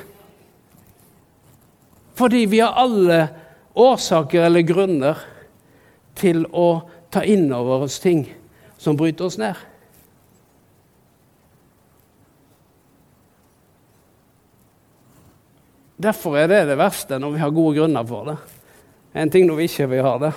Fordi 2.16 2.46
vi 2.49 2.62
har 2.62 2.79
alle 2.81 3.20
årsaker 3.77 4.49
eller 4.49 4.64
grunner 4.64 5.20
til 6.16 6.46
å 6.57 6.87
ta 7.12 7.20
inn 7.29 7.51
over 7.53 7.85
oss 7.85 8.01
ting 8.01 8.25
som 8.79 8.97
bryter 8.97 9.29
oss 9.29 9.39
ned. 9.41 9.57
Derfor 15.97 16.37
er 16.37 16.51
det 16.51 16.67
det 16.69 16.77
verste 16.79 17.19
når 17.19 17.33
vi 17.35 17.41
har 17.41 17.55
gode 17.57 17.79
grunner 17.79 18.05
for 18.07 18.29
det. 18.29 18.37
En 19.17 19.31
ting 19.33 19.47
når 19.49 19.62
vi 19.62 19.69
ikke 19.71 19.89
vil 19.95 20.05
ha 20.05 20.17
det. 20.27 20.33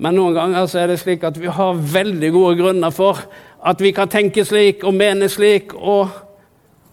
Men 0.00 0.16
noen 0.16 0.36
ganger 0.36 0.68
så 0.70 0.80
er 0.80 0.92
det 0.92 1.00
slik 1.02 1.24
at 1.26 1.36
vi 1.36 1.50
har 1.50 1.80
veldig 1.94 2.30
gode 2.32 2.56
grunner 2.62 2.94
for 2.94 3.18
at 3.66 3.82
vi 3.82 3.90
kan 3.92 4.08
tenke 4.08 4.46
slik 4.48 4.84
og 4.86 4.94
mene 4.96 5.28
slik 5.28 5.74
og 5.74 6.14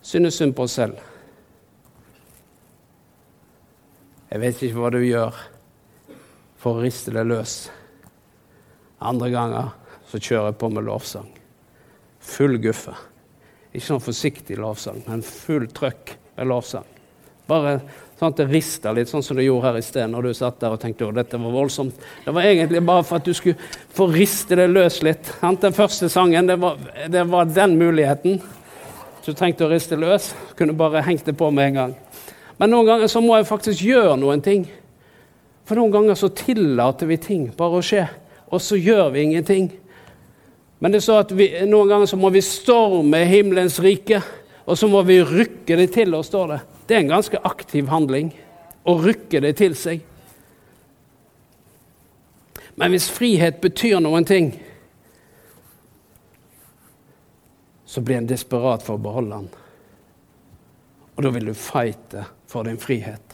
synes 0.04 0.40
synd 0.40 0.56
på 0.58 0.66
oss 0.66 0.76
selv. 0.80 0.98
Jeg 4.28 4.42
vet 4.44 4.64
ikke 4.66 4.82
hva 4.82 4.92
du 4.92 5.00
gjør 5.06 5.38
for 6.60 6.76
å 6.76 6.84
riste 6.84 7.14
det 7.16 7.24
løs. 7.30 7.56
Andre 9.00 9.30
ganger 9.32 9.70
så 10.08 10.20
kjører 10.20 10.52
jeg 10.52 10.60
på 10.62 10.72
med 10.74 10.88
lovsang. 10.88 11.30
Full 12.28 12.58
guffe. 12.64 12.96
Ikke 13.74 13.86
sånn 13.86 14.04
forsiktig 14.04 14.58
lovsang, 14.60 15.04
men 15.08 15.26
full 15.26 15.68
trøkk 15.76 16.16
med 16.38 16.50
lovsang. 16.50 16.88
Bare 17.48 17.80
Sånn 18.18 18.32
at 18.34 18.40
det 18.40 18.48
rister 18.50 18.96
litt, 18.98 19.10
sånn 19.12 19.22
som 19.22 19.38
det 19.38 19.44
gjorde 19.46 19.70
her 19.70 19.76
i 19.78 19.86
sted 19.86 20.10
når 20.10 20.26
du 20.26 20.32
satt 20.34 20.56
der 20.58 20.74
og 20.74 20.80
tenkte 20.82 21.06
at 21.06 21.20
dette 21.20 21.38
var 21.38 21.54
voldsomt. 21.54 22.00
Det 22.26 22.32
var 22.34 22.48
egentlig 22.50 22.80
bare 22.88 23.04
for 23.06 23.20
at 23.20 23.28
du 23.28 23.36
skulle 23.38 23.60
få 23.94 24.08
riste 24.10 24.58
det 24.58 24.66
løs 24.72 25.04
litt. 25.06 25.30
Den 25.62 25.76
første 25.78 26.10
sangen, 26.10 26.50
det 26.50 26.56
var, 26.58 26.80
det 27.14 27.28
var 27.30 27.46
den 27.46 27.76
muligheten. 27.78 28.40
Så 29.22 29.36
du 29.36 29.38
trengte 29.38 29.68
å 29.68 29.70
riste 29.70 30.00
løs. 30.02 30.32
Kunne 30.58 30.74
bare 30.74 31.06
hengt 31.06 31.30
det 31.30 31.36
på 31.38 31.52
med 31.54 31.70
en 31.70 31.78
gang. 31.78 31.94
Men 32.58 32.74
noen 32.74 32.90
ganger 32.90 33.14
så 33.14 33.22
må 33.22 33.38
jeg 33.38 33.50
faktisk 33.52 33.86
gjøre 33.86 34.18
noen 34.18 34.42
ting. 34.42 34.66
For 35.70 35.78
noen 35.78 35.94
ganger 35.94 36.18
så 36.18 36.32
tillater 36.34 37.12
vi 37.12 37.20
ting 37.22 37.46
bare 37.54 37.78
å 37.78 37.86
skje, 37.86 38.08
og 38.50 38.64
så 38.64 38.80
gjør 38.82 39.12
vi 39.14 39.28
ingenting. 39.28 39.70
Men 40.80 40.94
det 40.94 41.02
så 41.02 41.18
at 41.24 41.32
vi, 41.34 41.50
noen 41.66 41.90
ganger 41.90 42.10
så 42.10 42.20
må 42.20 42.30
vi 42.34 42.44
storme 42.46 43.24
himmelens 43.26 43.80
rike, 43.82 44.22
og 44.68 44.78
så 44.78 44.90
må 44.92 45.02
vi 45.08 45.22
rykke 45.26 45.78
det 45.80 45.88
til 45.96 46.14
oss, 46.14 46.30
står 46.30 46.54
det. 46.54 46.60
Det 46.88 46.96
er 46.96 47.04
en 47.06 47.16
ganske 47.16 47.42
aktiv 47.50 47.90
handling 47.90 48.30
å 48.88 48.98
rykke 49.02 49.42
det 49.44 49.56
til 49.60 49.76
seg. 49.80 50.04
Men 52.78 52.94
hvis 52.94 53.10
frihet 53.10 53.58
betyr 53.64 53.98
noen 54.04 54.28
ting, 54.28 54.52
så 57.88 58.04
blir 58.06 58.20
en 58.20 58.30
desperat 58.30 58.84
for 58.86 59.00
å 59.00 59.02
beholde 59.02 59.40
den. 59.40 59.48
Og 61.16 61.24
da 61.26 61.32
vil 61.34 61.50
du 61.50 61.56
fighte 61.58 62.28
for 62.46 62.68
din 62.68 62.78
frihet. 62.78 63.34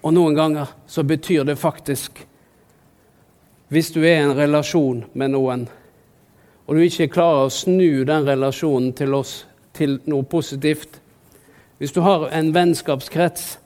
Og 0.00 0.14
noen 0.14 0.38
ganger 0.38 0.70
så 0.88 1.04
betyr 1.04 1.44
det 1.44 1.58
faktisk 1.60 2.22
Hvis 3.68 3.90
du 3.90 4.00
er 4.04 4.20
i 4.20 4.22
en 4.22 4.36
relasjon 4.38 5.04
med 5.18 5.32
noen, 5.34 5.66
og 6.66 6.76
du 6.76 6.84
ikke 6.84 7.10
klarer 7.16 7.46
å 7.46 7.54
snu 7.54 8.04
den 8.06 8.26
relasjonen 8.26 8.92
til 8.94 9.14
oss 9.18 9.40
til 9.74 9.98
noe 10.06 10.22
positivt, 10.26 11.00
hvis 11.78 11.92
du 11.92 12.00
har 12.06 12.28
en 12.30 12.52
vennskapskrets, 12.54 13.56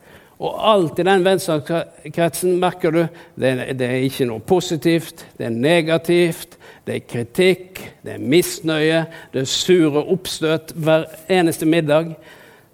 og 0.40 0.56
alt 0.56 0.98
i 0.98 1.04
den 1.04 1.20
vennskapskretsen 1.24 2.56
merker 2.62 2.94
du 2.96 3.02
det, 3.36 3.52
det 3.76 3.86
er 3.86 4.06
ikke 4.06 4.30
noe 4.30 4.40
positivt, 4.40 5.26
det 5.36 5.50
er 5.50 5.52
negativt, 5.68 6.56
det 6.88 6.96
er 6.96 7.04
kritikk, 7.04 7.82
det 8.00 8.16
er 8.16 8.24
misnøye, 8.24 9.04
det 9.34 9.44
er 9.44 9.52
sure 9.52 10.00
oppstøt 10.00 10.72
hver 10.80 11.10
eneste 11.28 11.68
middag, 11.68 12.14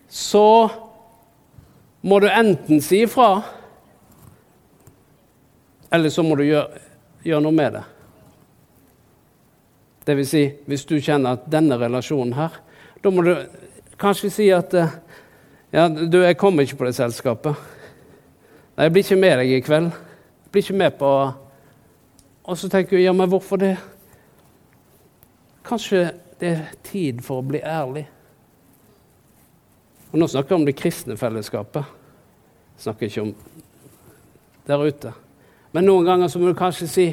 så 0.07 0.71
må 2.07 2.23
du 2.23 2.31
enten 2.31 2.79
si 2.87 3.03
ifra, 3.03 3.41
eller 5.91 6.15
så 6.15 6.23
må 6.23 6.39
du 6.39 6.47
gjøre, 6.47 6.87
gjøre 7.27 7.45
noe 7.45 7.55
med 7.55 7.77
det. 7.77 7.85
Det 10.07 10.15
vil 10.15 10.29
si, 10.29 10.45
hvis 10.71 10.87
du 10.87 11.01
kjenner 11.03 11.35
at 11.35 11.49
denne 11.51 11.79
relasjonen 11.81 12.37
her, 12.37 12.61
da 13.03 13.11
må 13.11 13.25
du 13.27 13.33
kanskje 13.99 14.31
si 14.31 14.47
at 14.55 14.75
eh, 14.79 14.95
ja, 15.75 15.89
du, 15.89 16.21
jeg 16.23 16.39
kommer 16.39 16.63
ikke 16.63 16.79
på 16.79 16.87
det 16.87 16.95
selskapet. 16.99 17.59
Nei, 18.77 18.87
jeg 18.87 18.95
blir 18.95 19.07
ikke 19.07 19.19
med 19.19 19.35
deg 19.41 19.51
i 19.51 19.65
kveld. 19.67 19.91
Jeg 19.91 20.53
blir 20.55 20.65
ikke 20.65 20.79
med 20.79 20.97
på 21.01 21.11
Og 22.47 22.55
så 22.55 22.69
tenker 22.71 22.95
du 22.97 23.03
ja, 23.03 23.13
men 23.13 23.27
hvorfor 23.27 23.59
det? 23.59 23.73
Kanskje 25.67 26.13
det 26.39 26.53
er 26.53 26.77
tid 26.87 27.25
for 27.27 27.43
å 27.43 27.47
bli 27.49 27.59
ærlig. 27.59 28.05
Og 30.13 30.21
nå 30.21 30.29
snakker 30.31 30.55
jeg 30.55 30.61
om 30.63 30.67
det 30.69 30.77
kristne 30.79 31.17
fellesskapet. 31.19 31.89
Jeg 32.77 32.85
snakker 32.87 33.11
ikke 33.11 33.25
om 33.27 33.33
der 34.69 34.87
ute. 34.87 35.13
Men 35.77 35.85
noen 35.85 36.07
ganger 36.09 36.31
så 36.33 36.41
må 36.41 36.49
du 36.49 36.57
kanskje 36.57 36.87
si 36.89 37.05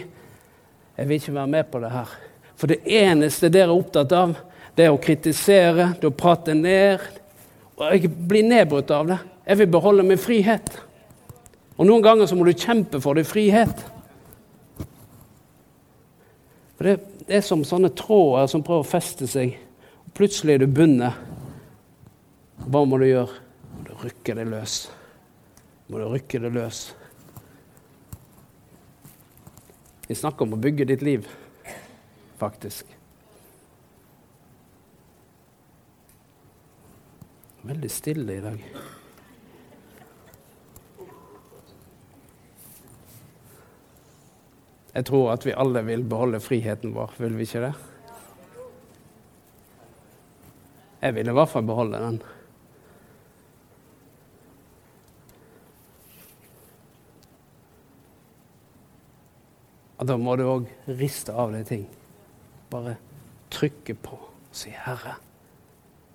jeg 0.94 1.08
vil 1.10 1.18
ikke 1.18 1.34
være 1.36 1.52
med 1.52 1.68
på 1.68 1.82
det 1.84 1.90
her. 1.92 2.12
For 2.56 2.72
det 2.72 2.78
eneste 2.88 3.50
dere 3.52 3.74
er 3.74 3.82
opptatt 3.82 4.14
av, 4.16 4.38
det 4.78 4.86
er 4.86 4.94
å 4.94 5.02
kritisere, 5.04 5.90
det 5.98 6.08
er 6.08 6.12
å 6.14 6.16
prate 6.16 6.56
ned. 6.56 7.04
Og 7.76 7.84
jeg 7.92 8.14
blir 8.14 8.46
nedbrutt 8.48 8.94
av 8.96 9.10
det. 9.10 9.18
Jeg 9.44 9.60
vil 9.60 9.72
beholde 9.74 10.06
min 10.08 10.22
frihet. 10.22 10.72
Og 11.76 11.90
noen 11.90 12.06
ganger 12.06 12.30
så 12.30 12.38
må 12.40 12.48
du 12.48 12.54
kjempe 12.54 13.02
for 13.04 13.20
din 13.20 13.28
frihet. 13.28 13.84
For 16.78 16.88
det, 16.88 16.98
det 17.28 17.42
er 17.42 17.46
som 17.50 17.68
sånne 17.68 17.92
tråder 18.00 18.48
som 18.54 18.64
prøver 18.64 18.88
å 18.88 18.92
feste 18.94 19.28
seg. 19.28 19.58
Og 20.08 20.16
plutselig 20.16 20.56
er 20.56 20.64
du 20.64 20.70
bundet. 20.72 21.20
Hva 22.64 22.88
må 22.88 23.02
du 23.02 23.10
gjøre? 23.10 23.44
Må 23.76 23.88
du 23.90 23.96
rykke 24.08 24.40
det 24.40 24.52
løs. 24.56 24.84
Må 25.92 26.00
du 26.00 26.12
rykke 26.14 26.46
det 26.46 26.56
løs. 26.56 26.86
Vi 30.14 30.18
snakker 30.18 30.46
om 30.46 30.52
å 30.54 30.58
bygge 30.62 30.86
ditt 30.86 31.02
liv, 31.02 31.26
faktisk. 32.38 32.86
Veldig 37.66 37.90
stille 37.90 38.36
i 38.36 38.44
dag. 38.44 38.60
Jeg 44.94 45.10
tror 45.10 45.32
at 45.34 45.50
vi 45.50 45.58
alle 45.66 45.82
vil 45.90 46.06
beholde 46.06 46.44
friheten 46.46 46.94
vår, 46.94 47.18
vil 47.18 47.42
vi 47.42 47.50
ikke 47.50 47.66
det? 47.66 47.74
Jeg 51.02 51.18
vil 51.18 51.34
i 51.34 51.38
hvert 51.42 51.56
fall 51.58 51.66
beholde 51.74 52.06
den. 52.06 52.22
Og 60.04 60.08
da 60.10 60.18
må 60.20 60.34
du 60.36 60.42
òg 60.44 60.66
riste 61.00 61.32
av 61.32 61.54
deg 61.56 61.64
ting. 61.64 61.84
Bare 62.68 62.98
trykke 63.56 63.94
på 63.96 64.18
og 64.18 64.52
si 64.52 64.68
'Herre, 64.76 65.14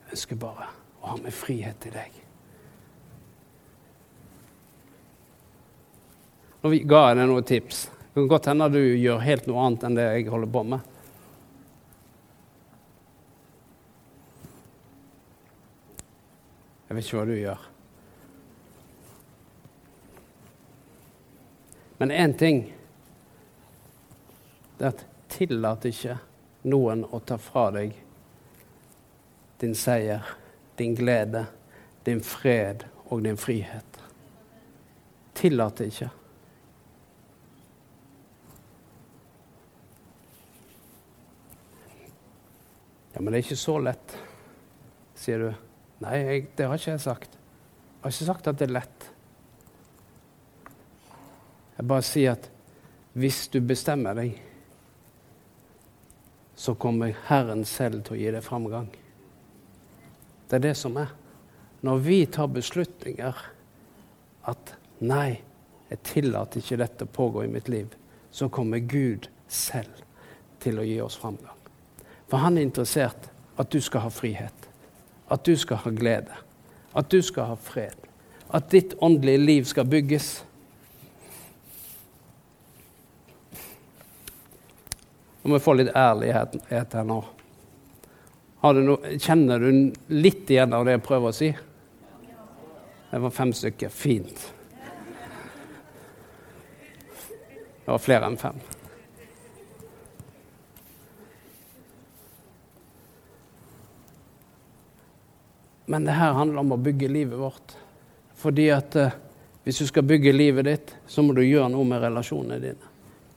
jeg 0.05 0.13
ønsker 0.13 0.37
bare 0.37 0.67
å 1.01 1.07
ha 1.07 1.17
med 1.17 1.33
frihet 1.33 1.81
til 1.81 1.97
deg'. 1.97 2.21
Nå 6.61 6.75
ga 6.85 7.01
jeg 7.09 7.17
deg 7.17 7.29
noen 7.33 7.49
tips. 7.49 7.87
Det 7.87 8.15
kan 8.15 8.29
godt 8.29 8.47
hende 8.53 8.69
du 8.69 8.79
gjør 8.79 9.25
helt 9.25 9.47
noe 9.47 9.65
annet 9.65 9.85
enn 9.85 9.97
det 9.97 10.05
jeg 10.05 10.29
holder 10.29 10.53
på 10.53 10.63
med. 10.69 10.81
Jeg 16.89 16.97
vet 16.97 17.05
ikke 17.05 17.17
hva 17.17 17.25
du 17.25 17.39
gjør. 17.41 17.69
Men 21.99 22.11
én 22.11 22.37
ting 22.37 22.78
det 24.79 24.87
er 24.87 24.93
at 24.95 25.07
tillat 25.29 25.87
ikke 25.89 26.19
noen 26.71 27.05
å 27.05 27.21
ta 27.27 27.39
fra 27.41 27.69
deg 27.75 27.97
din 29.59 29.75
seier, 29.75 30.23
din 30.79 30.95
glede, 30.95 31.47
din 32.07 32.21
fred 32.23 32.85
og 33.11 33.25
din 33.27 33.37
frihet. 33.37 33.99
Tillat 35.35 35.81
ikke. 35.83 36.11
Ja, 43.15 43.23
men 43.23 43.33
det 43.33 43.41
er 43.41 43.47
ikke 43.49 43.59
så 43.59 43.79
lett, 43.83 44.15
sier 45.19 45.43
du. 45.43 45.49
Nei, 46.05 46.19
jeg, 46.23 46.43
det 46.55 46.69
har 46.71 46.79
ikke 46.79 46.93
jeg 46.93 47.03
sagt. 47.03 47.33
Jeg 47.35 48.05
har 48.05 48.15
ikke 48.15 48.29
sagt 48.31 48.51
at 48.51 48.61
det 48.61 48.69
er 48.69 48.77
lett. 48.77 49.09
Jeg 51.79 51.91
bare 51.91 52.07
sier 52.07 52.37
at 52.39 52.47
hvis 53.19 53.49
du 53.51 53.59
bestemmer 53.67 54.15
deg, 54.15 54.39
så 56.59 56.75
kommer 56.75 57.15
Herren 57.29 57.63
selv 57.65 58.03
til 58.03 58.17
å 58.17 58.19
gi 58.19 58.31
deg 58.35 58.43
framgang. 58.43 58.89
Det 60.51 60.57
er 60.59 60.65
det 60.65 60.75
som 60.81 60.97
er. 60.99 61.13
Når 61.87 62.01
vi 62.03 62.17
tar 62.27 62.51
beslutninger 62.51 63.45
at 64.51 64.73
nei, 64.99 65.39
jeg 65.87 66.03
tillater 66.09 66.59
ikke 66.59 66.81
dette 66.81 67.07
å 67.07 67.13
pågå 67.15 67.45
i 67.45 67.53
mitt 67.53 67.71
liv, 67.71 67.93
så 68.35 68.49
kommer 68.51 68.83
Gud 68.83 69.29
selv 69.47 70.03
til 70.59 70.81
å 70.83 70.87
gi 70.89 70.99
oss 71.05 71.15
framgang. 71.21 71.55
For 72.27 72.43
han 72.43 72.59
er 72.59 72.67
interessert 72.67 73.31
at 73.55 73.71
du 73.71 73.79
skal 73.79 74.09
ha 74.09 74.11
frihet, 74.11 74.69
at 75.31 75.47
du 75.47 75.55
skal 75.57 75.79
ha 75.85 75.95
glede, 75.95 76.43
at 76.99 77.07
du 77.15 77.23
skal 77.23 77.53
ha 77.53 77.57
fred. 77.71 77.95
At 78.51 78.73
ditt 78.75 78.97
åndelige 78.99 79.45
liv 79.45 79.71
skal 79.71 79.87
bygges. 79.87 80.41
Nå 85.49 85.53
må 85.53 85.57
vi 85.59 85.65
få 85.65 85.73
litt 85.79 85.95
ærlighet 85.97 86.93
her 86.93 87.05
nå. 87.09 87.15
No, 88.61 88.95
kjenner 89.17 89.63
du 89.63 89.95
litt 90.13 90.51
igjen 90.53 90.75
av 90.77 90.83
det 90.85 90.99
jeg 90.99 91.03
prøver 91.07 91.31
å 91.31 91.37
si? 91.39 91.47
Det 93.09 93.21
var 93.23 93.33
fem 93.33 93.55
stykker. 93.57 93.89
Fint. 93.89 94.43
Det 97.81 97.89
var 97.89 98.03
flere 98.05 98.29
enn 98.29 98.37
fem. 98.37 98.61
Men 105.89 106.05
det 106.05 106.19
her 106.21 106.37
handler 106.37 106.61
om 106.61 106.77
å 106.77 106.81
bygge 106.91 107.09
livet 107.09 107.41
vårt. 107.41 107.73
Fordi 108.37 108.69
at 108.77 109.01
eh, 109.01 109.17
hvis 109.65 109.81
du 109.81 109.89
skal 109.89 110.05
bygge 110.13 110.37
livet 110.37 110.69
ditt, 110.69 110.95
så 111.09 111.25
må 111.25 111.33
du 111.33 111.41
gjøre 111.47 111.73
noe 111.73 111.89
med 111.89 112.05
relasjonene 112.05 112.61
dine. 112.69 112.88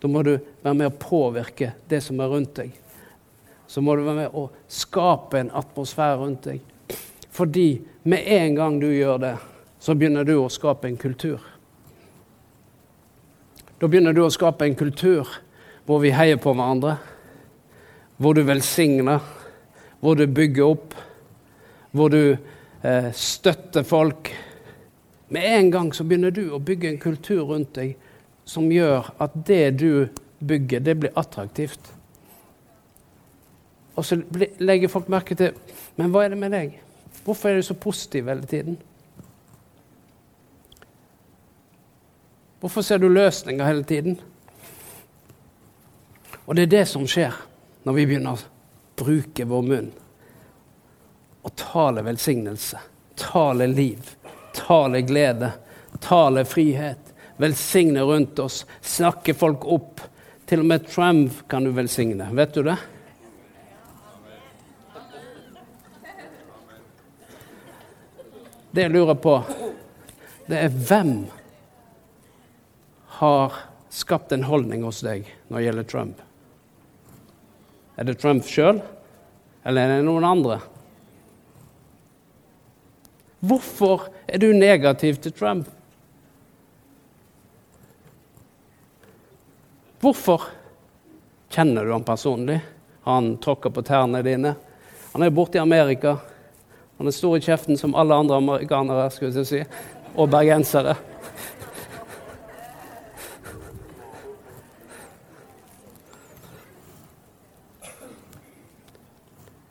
Da 0.01 0.09
må 0.09 0.23
du 0.25 0.33
være 0.63 0.77
med 0.77 0.89
å 0.89 0.97
påvirke 1.01 1.73
det 1.89 2.01
som 2.01 2.19
er 2.21 2.31
rundt 2.31 2.55
deg. 2.57 2.71
Så 3.69 3.83
må 3.85 3.95
du 3.95 4.03
være 4.03 4.23
med 4.23 4.37
å 4.37 4.47
skape 4.71 5.39
en 5.39 5.53
atmosfære 5.55 6.17
rundt 6.19 6.49
deg. 6.49 6.97
Fordi 7.31 7.67
med 8.09 8.25
en 8.27 8.57
gang 8.57 8.79
du 8.81 8.89
gjør 8.89 9.21
det, 9.21 9.35
så 9.81 9.95
begynner 9.95 10.25
du 10.27 10.35
å 10.41 10.49
skape 10.51 10.89
en 10.89 10.97
kultur. 10.99 11.39
Da 13.79 13.87
begynner 13.87 14.13
du 14.13 14.23
å 14.25 14.33
skape 14.33 14.65
en 14.67 14.77
kultur 14.77 15.29
hvor 15.85 16.01
vi 16.03 16.11
heier 16.13 16.41
på 16.41 16.53
hverandre, 16.53 16.97
hvor 18.21 18.35
du 18.37 18.43
velsigner, 18.45 19.23
hvor 20.01 20.17
du 20.17 20.27
bygger 20.27 20.75
opp 20.75 20.99
hvor 21.91 22.09
du 22.09 22.37
eh, 22.81 23.11
støtter 23.13 23.83
folk. 23.83 24.35
Med 25.27 25.59
en 25.59 25.71
gang 25.71 25.93
så 25.93 26.03
begynner 26.03 26.31
du 26.31 26.49
å 26.51 26.59
bygge 26.59 26.89
en 26.89 27.01
kultur 27.01 27.43
rundt 27.51 27.75
deg 27.75 27.95
som 28.45 28.71
gjør 28.71 29.11
at 29.21 29.35
det 29.47 29.65
du 29.79 30.07
bygger, 30.39 30.79
det 30.79 30.95
blir 30.99 31.17
attraktivt. 31.19 31.93
Og 33.95 34.05
så 34.07 34.17
legger 34.59 34.89
folk 34.89 35.09
merke 35.11 35.35
til 35.35 35.57
Men 35.99 36.13
hva 36.13 36.23
er 36.23 36.31
det 36.31 36.39
med 36.39 36.53
deg? 36.55 36.77
Hvorfor 37.25 37.49
er 37.49 37.59
du 37.59 37.65
så 37.67 37.75
positiv 37.77 38.29
hele 38.31 38.47
tiden? 38.47 38.77
Hvorfor 42.61 42.81
ser 42.81 42.97
du 42.97 43.09
løsninger 43.09 43.65
hele 43.65 43.83
tiden? 43.83 44.19
Og 46.45 46.55
det 46.55 46.63
er 46.63 46.73
det 46.77 46.87
som 46.87 47.07
skjer 47.09 47.35
når 47.83 47.97
vi 47.97 48.05
begynner 48.05 48.37
å 48.37 49.01
bruke 49.01 49.45
vår 49.49 49.67
munn 49.67 49.91
og 51.41 51.53
tale 51.57 52.03
velsignelse, 52.05 52.77
tale 53.17 53.65
liv, 53.67 54.11
tale 54.53 55.01
glede, 55.01 55.49
tale 56.03 56.43
frihet. 56.45 57.00
Velsigne 57.41 58.03
rundt 58.05 58.39
oss, 58.39 58.65
snakke 58.81 59.33
folk 59.33 59.65
opp. 59.65 60.01
Til 60.45 60.61
og 60.61 60.67
med 60.69 60.85
Trump 60.85 61.39
kan 61.49 61.65
du 61.65 61.71
velsigne. 61.73 62.27
Vet 62.37 62.53
du 62.53 62.61
det? 62.67 62.77
Det 68.71 68.85
jeg 68.85 68.93
lurer 68.93 69.17
på, 69.19 69.33
det 70.47 70.61
er 70.61 70.77
hvem 70.87 71.15
har 73.17 73.57
skapt 73.91 74.31
en 74.31 74.45
holdning 74.47 74.85
hos 74.87 75.01
deg 75.03 75.25
når 75.49 75.57
det 75.57 75.65
gjelder 75.65 75.89
Trump? 75.91 76.21
Er 77.99 78.07
det 78.07 78.19
Trump 78.21 78.47
sjøl, 78.47 78.79
eller 79.67 79.81
er 79.81 79.97
det 79.97 80.07
noen 80.07 80.29
andre? 80.29 80.61
Hvorfor 83.41 84.07
er 84.29 84.39
du 84.39 84.51
negativ 84.53 85.19
til 85.19 85.33
Trump? 85.35 85.67
Hvorfor? 90.01 90.41
Kjenner 91.53 91.85
du 91.85 91.91
han 91.91 92.03
personlig? 92.03 92.59
Han 93.03 93.35
tråkker 93.37 93.69
på 93.69 93.83
tærne 93.85 94.23
dine. 94.25 94.55
Han 95.13 95.21
er 95.21 95.29
borte 95.29 95.59
i 95.59 95.61
Amerika. 95.61 96.15
Han 96.97 97.07
er 97.07 97.13
stor 97.13 97.37
i 97.37 97.43
kjeften 97.45 97.77
som 97.77 97.93
alle 97.93 98.17
andre 98.17 98.39
amerikanere 98.41 99.11
skulle 99.13 99.43
jeg 99.43 99.49
si. 99.49 99.61
og 100.15 100.29
bergensere. 100.29 100.95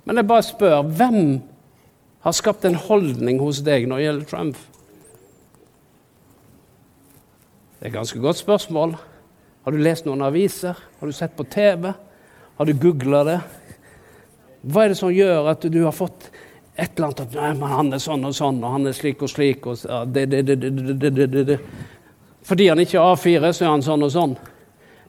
Men 0.05 0.16
jeg 0.16 0.26
bare 0.26 0.43
spør 0.43 0.81
hvem 0.83 1.20
har 2.24 2.33
skapt 2.33 2.64
en 2.64 2.78
holdning 2.78 3.43
hos 3.43 3.61
deg 3.66 3.87
når 3.87 3.97
det 3.97 4.07
gjelder 4.07 4.31
Trump? 4.31 4.57
Det 7.78 7.87
er 7.87 7.93
et 7.93 7.99
ganske 7.99 8.18
godt 8.20 8.41
spørsmål. 8.41 8.97
Har 9.62 9.72
du 9.72 9.78
lest 9.78 10.06
noen 10.08 10.22
aviser? 10.24 10.78
Har 11.00 11.06
du 11.06 11.12
sett 11.12 11.36
på 11.36 11.44
TV? 11.44 11.92
Har 12.56 12.66
du 12.66 12.72
googla 12.72 13.24
det? 13.24 13.40
Hva 14.61 14.84
er 14.84 14.92
det 14.92 15.00
som 15.00 15.12
gjør 15.12 15.50
at 15.52 15.64
du 15.72 15.82
har 15.84 15.96
fått 15.96 16.30
et 16.80 16.96
eller 16.96 17.11
annet 17.11 17.20
at 17.26 17.34
nei, 17.36 17.50
men 17.58 17.72
han 17.74 17.92
er 17.92 18.00
sånn 18.00 18.24
og 18.24 18.36
sånn, 18.36 18.61
og 18.64 18.72
han 18.72 18.88
er 18.88 18.96
slik 18.96 19.20
og 19.24 19.28
slik 19.28 19.66
og 19.68 19.82
ja, 19.84 19.98
det, 20.08 20.26
det, 20.32 20.56
det, 20.56 21.58
Fordi 22.48 22.68
han 22.70 22.80
ikke 22.80 23.00
er 23.00 23.16
A4, 23.16 23.50
så 23.52 23.66
er 23.66 23.72
han 23.74 23.84
sånn 23.84 24.06
og 24.06 24.12
sånn. 24.14 24.36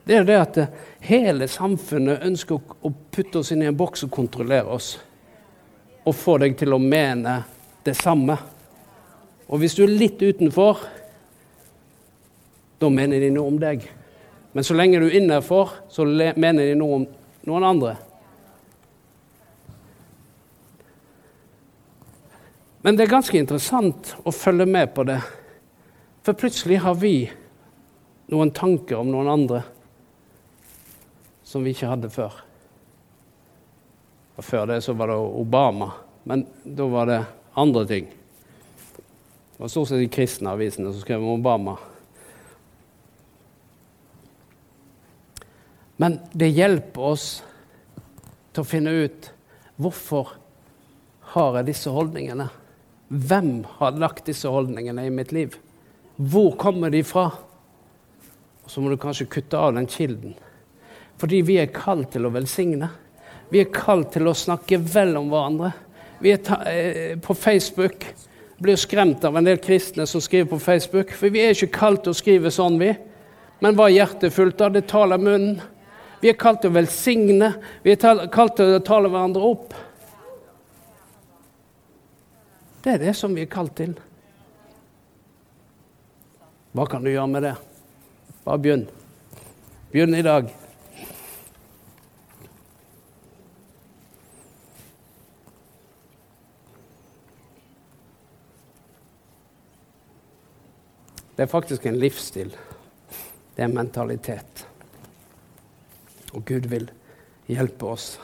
Det 0.03 0.17
er 0.17 0.27
det 0.27 0.39
at 0.39 0.59
hele 1.07 1.47
samfunnet 1.47 2.25
ønsker 2.27 2.59
å 2.59 2.91
putte 3.13 3.39
oss 3.39 3.53
inn 3.55 3.63
i 3.63 3.69
en 3.69 3.77
boks 3.77 4.03
og 4.07 4.11
kontrollere 4.11 4.75
oss. 4.75 4.97
Og 6.03 6.17
få 6.17 6.35
deg 6.41 6.57
til 6.59 6.75
å 6.75 6.81
mene 6.81 7.37
det 7.85 7.95
samme. 7.95 8.35
Og 9.47 9.61
hvis 9.61 9.77
du 9.77 9.85
er 9.85 9.95
litt 9.95 10.19
utenfor, 10.19 10.83
da 12.81 12.89
mener 12.89 13.21
de 13.21 13.31
noe 13.31 13.47
om 13.47 13.59
deg. 13.61 13.85
Men 14.51 14.63
så 14.67 14.75
lenge 14.75 14.99
du 14.99 15.07
er 15.07 15.17
innenfor, 15.21 15.69
så 15.89 16.05
mener 16.05 16.65
de 16.65 16.77
noe 16.79 17.01
om 17.01 17.05
noen 17.47 17.65
andre. 17.65 17.95
Men 22.81 22.97
det 22.97 23.05
er 23.05 23.13
ganske 23.13 23.37
interessant 23.37 24.15
å 24.25 24.33
følge 24.33 24.65
med 24.65 24.93
på 24.95 25.05
det. 25.07 25.19
For 26.25 26.37
plutselig 26.37 26.81
har 26.81 26.97
vi 26.97 27.15
noen 28.33 28.51
tanker 28.55 29.01
om 29.01 29.11
noen 29.11 29.29
andre 29.29 29.61
som 31.45 31.63
vi 31.65 31.73
ikke 31.75 31.91
hadde 31.91 32.09
før. 32.13 32.33
Og 34.37 34.45
før 34.45 34.69
det 34.71 34.79
så 34.85 34.95
var 34.97 35.11
det 35.11 35.19
Obama, 35.19 35.91
men 36.25 36.45
da 36.63 36.87
var 36.89 37.09
det 37.09 37.21
andre 37.59 37.85
ting. 37.85 38.09
Det 38.09 39.61
var 39.61 39.69
stort 39.69 39.91
sett 39.91 40.01
de 40.01 40.09
kristne 40.09 40.53
avisene 40.55 40.93
som 40.93 41.03
skrev 41.03 41.21
om 41.21 41.35
Obama. 41.35 41.75
Men 46.01 46.17
det 46.33 46.49
hjelper 46.49 47.11
oss 47.13 47.25
til 48.51 48.63
å 48.63 48.67
finne 48.67 48.93
ut 49.03 49.27
hvorfor 49.81 50.31
har 51.35 51.59
jeg 51.59 51.67
disse 51.69 51.91
holdningene. 51.93 52.47
Hvem 53.11 53.51
har 53.77 53.99
lagt 54.01 54.25
disse 54.25 54.49
holdningene 54.49 55.05
i 55.05 55.13
mitt 55.13 55.33
liv? 55.35 55.57
Hvor 56.15 56.55
kommer 56.57 56.89
de 56.89 57.03
fra? 57.05 57.27
Og 58.63 58.71
så 58.71 58.81
må 58.81 58.89
du 58.89 58.97
kanskje 59.01 59.29
kutte 59.29 59.59
av 59.59 59.75
den 59.77 59.85
kilden. 59.89 60.33
Fordi 61.21 61.43
vi 61.45 61.59
er 61.61 61.69
kalt 61.75 62.09
til 62.15 62.25
å 62.25 62.33
velsigne. 62.33 62.89
Vi 63.53 63.61
er 63.61 63.69
kalt 63.73 64.13
til 64.15 64.29
å 64.31 64.37
snakke 64.37 64.79
vel 64.81 65.13
om 65.19 65.29
hverandre. 65.29 65.69
Vi 66.21 66.33
er 66.33 66.69
eh, 66.71 67.13
på 67.21 67.35
Facebook 67.37 68.07
blir 68.61 68.77
skremt 68.77 69.23
av 69.25 69.37
en 69.37 69.45
del 69.45 69.61
kristne 69.61 70.05
som 70.09 70.21
skriver 70.21 70.49
på 70.49 70.59
Facebook. 70.61 71.13
For 71.17 71.33
vi 71.33 71.43
er 71.43 71.53
ikke 71.53 71.77
kalt 71.77 72.03
til 72.05 72.13
å 72.13 72.17
skrive 72.17 72.53
sånn, 72.53 72.79
vi. 72.81 72.89
Men 73.61 73.77
hva 73.77 73.89
er 73.89 73.99
hjertet 73.99 74.33
fullt 74.33 74.61
av? 74.65 74.73
Det 74.73 74.87
taler 74.89 75.21
munnen. 75.21 75.61
Vi 76.21 76.29
er 76.29 76.37
kalt 76.37 76.61
til 76.61 76.69
å 76.69 76.77
velsigne. 76.77 77.49
Vi 77.81 77.95
er 77.95 78.27
kalt 78.33 78.59
til 78.59 78.75
å 78.77 78.85
tale 78.85 79.09
hverandre 79.09 79.41
opp. 79.41 79.73
Det 82.81 82.95
er 82.95 83.03
det 83.07 83.13
som 83.17 83.33
vi 83.33 83.45
er 83.45 83.49
kalt 83.49 83.73
til. 83.77 83.95
Hva 86.77 86.85
kan 86.89 87.03
du 87.03 87.11
gjøre 87.11 87.29
med 87.29 87.45
det? 87.49 87.55
Bare 88.45 88.61
begynn. 88.61 88.87
Begynn 89.91 90.15
i 90.15 90.23
dag. 90.25 90.49
Det 101.35 101.47
er 101.47 101.49
faktisk 101.49 101.85
en 101.89 101.97
livsstil. 101.97 102.53
Det 103.55 103.63
er 103.63 103.71
en 103.71 103.79
mentalitet. 103.81 104.70
Og 106.31 106.45
Gud 106.47 106.67
vil 106.71 106.87
hjelpe 107.51 107.91
oss 107.91 108.15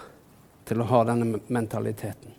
til 0.67 0.81
å 0.83 0.87
ha 0.87 1.03
denne 1.07 1.39
mentaliteten. 1.47 2.33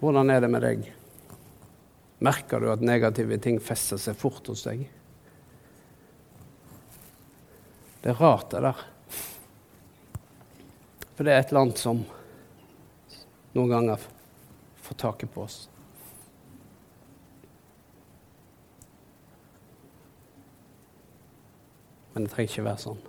Hvordan 0.00 0.30
er 0.30 0.42
det 0.44 0.50
med 0.52 0.62
deg? 0.62 0.84
Merker 2.22 2.60
du 2.60 2.68
at 2.72 2.84
negative 2.84 3.38
ting 3.42 3.58
fester 3.60 4.00
seg 4.00 4.16
fort 4.18 4.46
hos 4.50 4.64
deg? 4.66 4.84
Det 8.02 8.12
er 8.12 8.20
rart, 8.20 8.50
det 8.52 8.60
der. 8.62 8.84
For 11.16 11.24
det 11.24 11.32
er 11.32 11.40
et 11.40 11.50
eller 11.50 11.64
annet 11.64 11.80
som 11.80 12.04
noen 13.56 13.72
ganger 13.72 14.04
får 14.84 15.00
taket 15.00 15.32
på 15.32 15.46
oss. 15.46 15.64
Men 22.16 22.24
det 22.24 22.32
trenger 22.32 22.48
ikke 22.54 22.62
være 22.64 22.80
sånn. 22.80 23.00